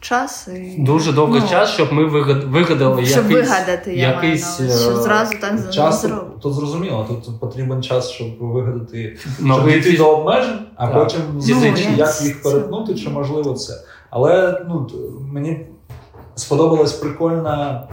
[0.00, 0.76] Час і.
[0.82, 4.90] Дуже довгий Ну, час, щоб ми вигад- вигадали Щоб якийсь, вигадати, я якийсь маю що
[4.90, 6.26] е, зразу так не час зробити.
[6.42, 7.06] тут зрозуміло.
[7.08, 10.94] Тут потрібен час, щоб вигадати, щоб новий дійти до обмежень, а Так.
[10.94, 11.66] потім Ну,
[11.96, 13.72] як це- їх перетнути, чи можливо це.
[14.10, 14.88] Але ну
[15.32, 15.66] мені
[16.34, 17.88] сподобалась прикольна,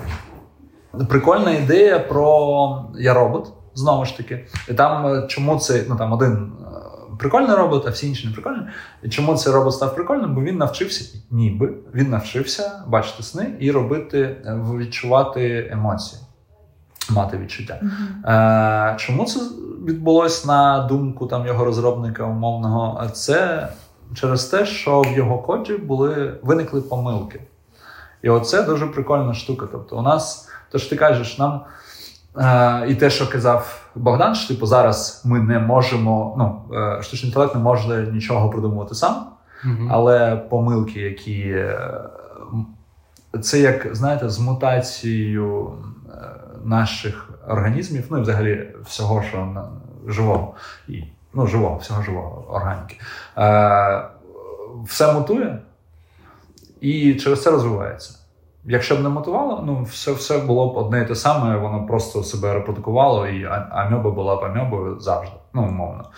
[1.09, 3.47] прикольна ідея про я робот.
[3.73, 6.51] Знову ж таки, і там е, чому це ну там один
[7.19, 8.61] прикольний робот, а всі інші не прикольні.
[9.09, 10.35] Чому цей робот став прикольним?
[10.35, 16.21] Бо він навчився, ніби він навчився бачити сни і робити, е, відчувати емоції,
[17.09, 17.81] мати відчуття.
[18.25, 19.39] Е, чому це
[19.85, 23.09] відбулось на думку там його розробника умовного?
[23.13, 23.69] Це
[24.13, 27.41] через те, що в його коді були виникли помилки.
[28.21, 29.67] І оце дуже прикольна штука.
[29.71, 31.61] Тобто, у нас, то ж ти кажеш, нам
[32.37, 37.29] е, і те, що казав Богдан, що типу зараз ми не можемо, ну, е, штучний
[37.29, 39.25] інтелект не може нічого придумувати сам.
[39.91, 41.79] Але помилки, які е,
[43.41, 45.71] це як знаєте, з мутацією
[46.63, 49.69] наших організмів, ну і взагалі всього, що на-
[50.07, 50.53] живого,
[50.87, 52.97] і ну живого, всього живого органіки,
[53.37, 54.01] е,
[54.85, 55.59] все мутує
[56.81, 58.19] і через це розвивається.
[58.67, 62.23] Якщо б не мутувало, ну все, все було б одне і те саме, воно просто
[62.23, 66.09] себе репродукувало, і амьоба була б амьобою завжди, ну умовно.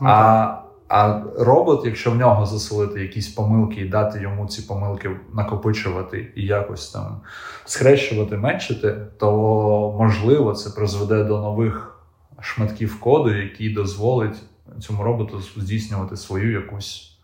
[0.00, 5.10] Ну, А, а робот, якщо в нього заселити якісь помилки і дати йому ці помилки
[5.34, 7.20] накопичувати і якось там
[7.64, 12.02] схрещувати, меншити, то можливо це призведе до нових
[12.40, 14.36] шматків коду, які дозволять
[14.80, 17.18] цьому роботу здійснювати свою якусь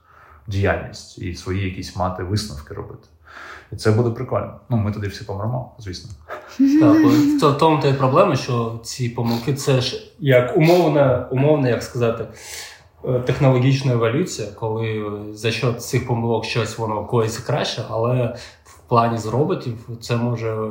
[0.46, 3.08] діяльність і свої якісь мати висновки робити.
[3.72, 4.54] І це буде прикольно.
[4.68, 6.10] Ну, ми туди всі помремо, звісно.
[6.80, 11.82] Так, в тому та й проблема, що ці помилки це ж як умовна, умовна, як
[11.82, 12.24] сказати,
[13.04, 18.36] е, технологічна еволюція, коли за що цих помилок щось воно когось краще, але
[18.88, 20.70] плані з роботів це може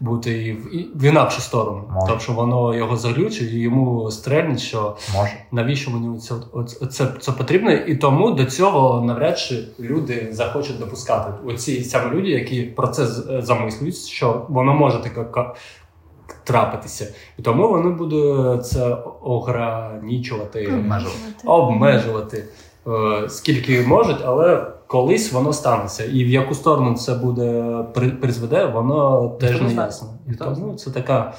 [0.00, 1.82] бути і в, і в інакшу сторону.
[1.92, 2.06] Може.
[2.12, 5.32] Тобто воно його заглючить і йому стрельнить, що Може.
[5.52, 6.34] навіщо мені це,
[6.90, 11.32] це, це потрібно, і тому до цього навряд чи люди захочуть допускати.
[11.46, 15.24] Оці саме люди, які про це з- замислюють, що воно може таке
[16.44, 17.14] трапитися.
[17.38, 21.16] І тому вони будуть це ограничувати, Обмежувати.
[21.44, 22.44] обмежувати
[22.86, 26.04] е, скільки можуть, але колись воно станеться.
[26.04, 27.78] І в яку сторону це буде
[28.20, 30.08] призведе, воно теж не ясно.
[30.28, 31.34] І тому це така,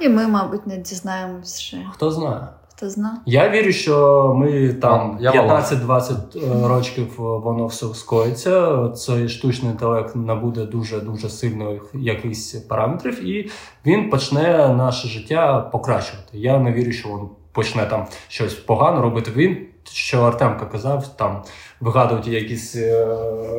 [0.00, 1.86] І ми, мабуть, не дізнаємось ще.
[1.92, 2.48] хто знає.
[2.82, 3.20] Хто зна?
[3.26, 8.88] Я вірю, що ми там 15-20 е, років е, воно все скоїться.
[8.88, 13.50] Цей штучний інтелект набуде дуже дуже сильно якихось параметрів, і
[13.86, 16.38] він почне наше життя покращувати.
[16.38, 19.30] Я не вірю, що він почне там щось погано робити.
[19.36, 21.42] Він що Артемка казав, там
[21.80, 23.16] вигадувати якісь е,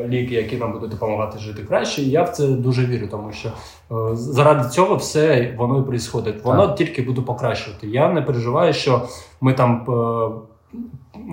[0.10, 2.02] ліки, які нам будуть допомагати жити краще.
[2.02, 6.42] І я в це дуже вірю, тому що е, заради цього все воно і відбувається.
[6.44, 7.88] Воно тільки буде покращувати.
[7.88, 9.02] Я не переживаю, що
[9.42, 9.86] ми там.
[9.90, 10.54] е,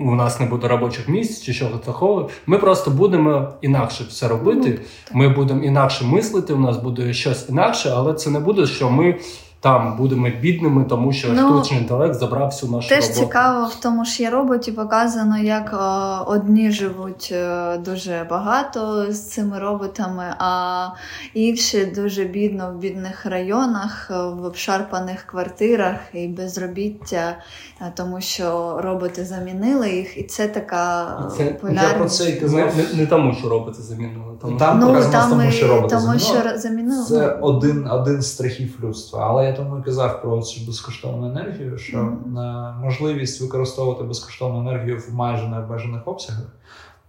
[0.05, 2.29] У нас не буде робочих місць чи чого такого.
[2.45, 4.81] Ми просто будемо інакше все робити.
[5.13, 6.53] Ми будемо інакше мислити.
[6.53, 9.19] У нас буде щось інакше, але це не буде, що ми
[9.61, 13.19] там будемо бідними, тому що Ну, штучний інтелект забрав всю нашу Теж роботу.
[13.19, 19.29] цікаво в тому ж є роботі показано, як е, одні живуть е, дуже багато з
[19.29, 20.87] цими роботами, а
[21.33, 27.37] інші дуже бідно в бідних районах, е, в обшарпаних квартирах і безробіття,
[27.81, 31.07] е, тому що роботи замінили їх, і це така
[31.37, 31.81] це- я.
[31.81, 34.23] Я про це і Не, не, не тому, що роботи замінили.
[34.41, 36.51] Тому Там Ну там тому, і що роботи тому, замінили.
[36.51, 37.05] ро- замінили.
[37.05, 39.27] Це один, один з страхів людства.
[39.29, 44.97] Але я тому і казав про цю безкоштовну енергію, що на можливість використовувати безкоштовну енергію
[44.97, 46.55] в майже необмежених обсягах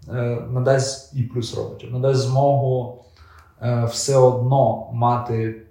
[0.09, 3.05] е, надасть і плюс роботів, надасть змогу
[3.62, 5.62] е, все одно мати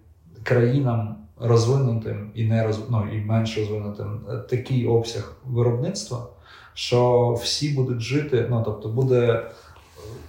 [0.44, 2.80] країнам розвинутим і не роз...
[2.90, 6.28] ну, і менш розвинутим е, такий обсяг виробництва,
[6.74, 9.44] що всі будуть жити, ну тобто буде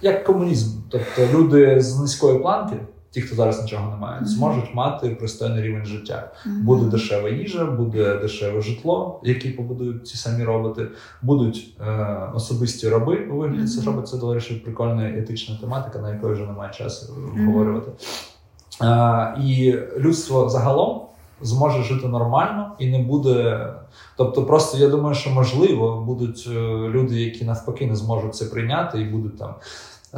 [0.01, 0.79] як комунізм.
[0.89, 2.75] Тобто люди з низької планки,
[3.13, 6.31] ті, хто зараз нічого не мають, зможуть мати пристойний рівень життя.
[6.45, 10.87] Буде дешева їжа, буде дешеве житло, які побудують ці самі роботи,
[11.21, 13.85] будуть е, особисті раби у вигляді цих Мгм.
[13.85, 14.09] роботів.
[14.09, 17.91] Це до речі, прикольна етична тематика, на якої вже немає часу обговорювати.
[18.81, 21.01] Е, і людство загалом
[21.41, 23.67] зможе жити нормально і не буде.
[24.17, 26.59] Тобто, просто я думаю, що можливо будуть е,
[26.89, 29.53] люди, які навпаки не зможуть це прийняти і будуть там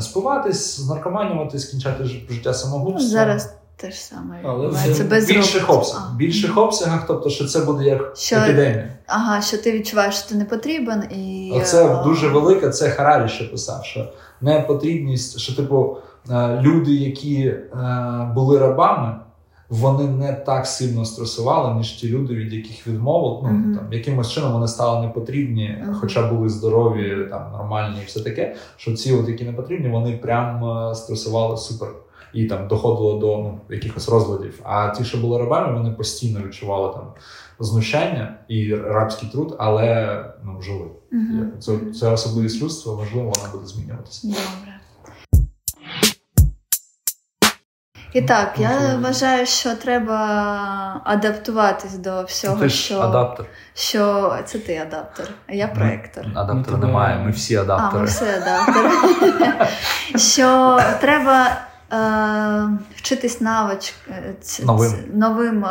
[0.01, 3.09] спиватись, наркоманюватись, скінчати ж- життя Ну, самогубством.
[3.11, 6.09] зараз те ж саме Але в без більших обсягах.
[6.13, 6.17] А.
[6.17, 8.89] Більших обсягах, тобто, що це буде як Що- епідемія.
[9.07, 13.29] Ага, що ти відчуваєш, що ти не потрібен, і Оце е, дуже велике, це Харарі
[13.29, 15.97] ще писав, що непотрібність, що, типу,
[16.31, 17.61] е, люди, які е,
[18.35, 19.15] були рабами,
[19.69, 23.39] вони не так сильно стресували, ніж ті люди, від яких відмовили.
[23.43, 23.75] Ну, Мгм.
[23.77, 25.95] там, якимось чином вони стали непотрібні, Мгм.
[26.01, 28.55] хоча були здорові, там, нормальні і все таке.
[28.77, 31.89] Що ці, от, які не потрібні, вони прям е, стресували супер.
[32.33, 34.59] І там доходило до ну, якихось розладів.
[34.63, 37.03] А ті, що були рабами, вони постійно відчували там
[37.59, 40.85] знущання і рабський труд, але ну, жили.
[41.11, 41.51] Мгм.
[41.59, 44.27] Це, це особливість людства, можливо, вона буде змінюватися.
[44.27, 44.64] Добре.
[48.15, 48.69] І так, я
[49.03, 53.45] вважаю, що треба адаптуватись до всього, Ти ж що, адаптер.
[53.73, 56.25] що це ти адаптер, а я проектор.
[56.35, 58.05] Адаптера Ну, немає, ми всі А, ми адаптери.
[58.05, 58.89] все адаптери.
[60.15, 61.47] Що треба
[61.93, 64.93] е, вчитись навич е, Новим.
[65.13, 65.69] новим е,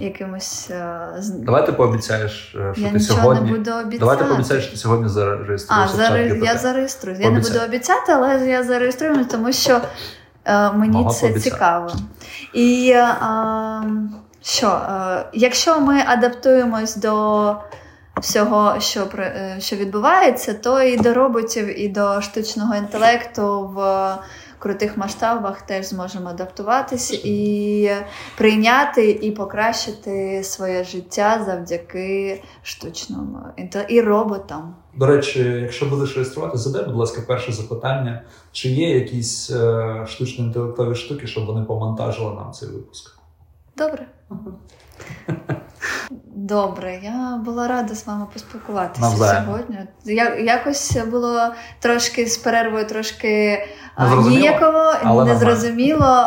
[0.00, 0.70] якимось.
[0.70, 3.50] е, з- Давай ти пообіцяєш, е, що Я ти сьогодні.
[3.50, 3.98] не буду обіцяти.
[3.98, 6.12] Давай ти пообіцяєш, що ти сьогодні А, зареєструєшся в чат.
[6.12, 6.44] GPT.
[6.44, 7.18] я зареєструюсь.
[7.18, 7.52] Я не Пообіцяй.
[7.52, 9.80] буду обіцяти, але я зареєструю, тому що
[10.74, 11.50] мені Могла це пообіцяти.
[11.50, 11.92] цікаво.
[12.54, 13.16] І е,
[14.42, 17.56] що, е, якщо ми адаптуємось до
[18.20, 24.14] всього, що, е, що відбувається, то і до роботів, і до штучного інтелекту в
[24.58, 27.90] крутих масштабах теж зможемо адаптуватись і
[28.36, 34.74] прийняти і покращити своє життя завдяки штучному інтелекту і роботам.
[34.98, 38.22] До речі, якщо будеш реєструвати, задай, будь ласка, перше запитання:
[38.52, 43.18] чи є якісь е, штучно-інтелектові штуки, щоб вони помонтажили нам цей випуск?
[43.76, 44.06] Добре.
[46.26, 49.44] Добре, я була рада з вами поспілкуватися Навзаєм.
[49.44, 49.78] сьогодні.
[50.04, 51.40] Я, якось було
[51.80, 53.62] трошки з перервою, трошки
[54.28, 55.34] ніяково, але нормально.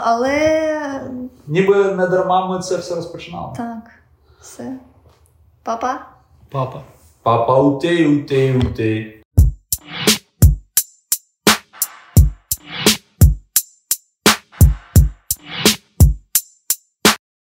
[0.05, 1.11] але
[1.47, 3.53] Ніби не дарма ми це все розпочинали.
[3.57, 3.91] так,
[4.41, 4.73] все.
[5.63, 6.05] Па-па.
[6.51, 6.81] Папа.
[7.23, 9.20] Papa UT, UT, UT.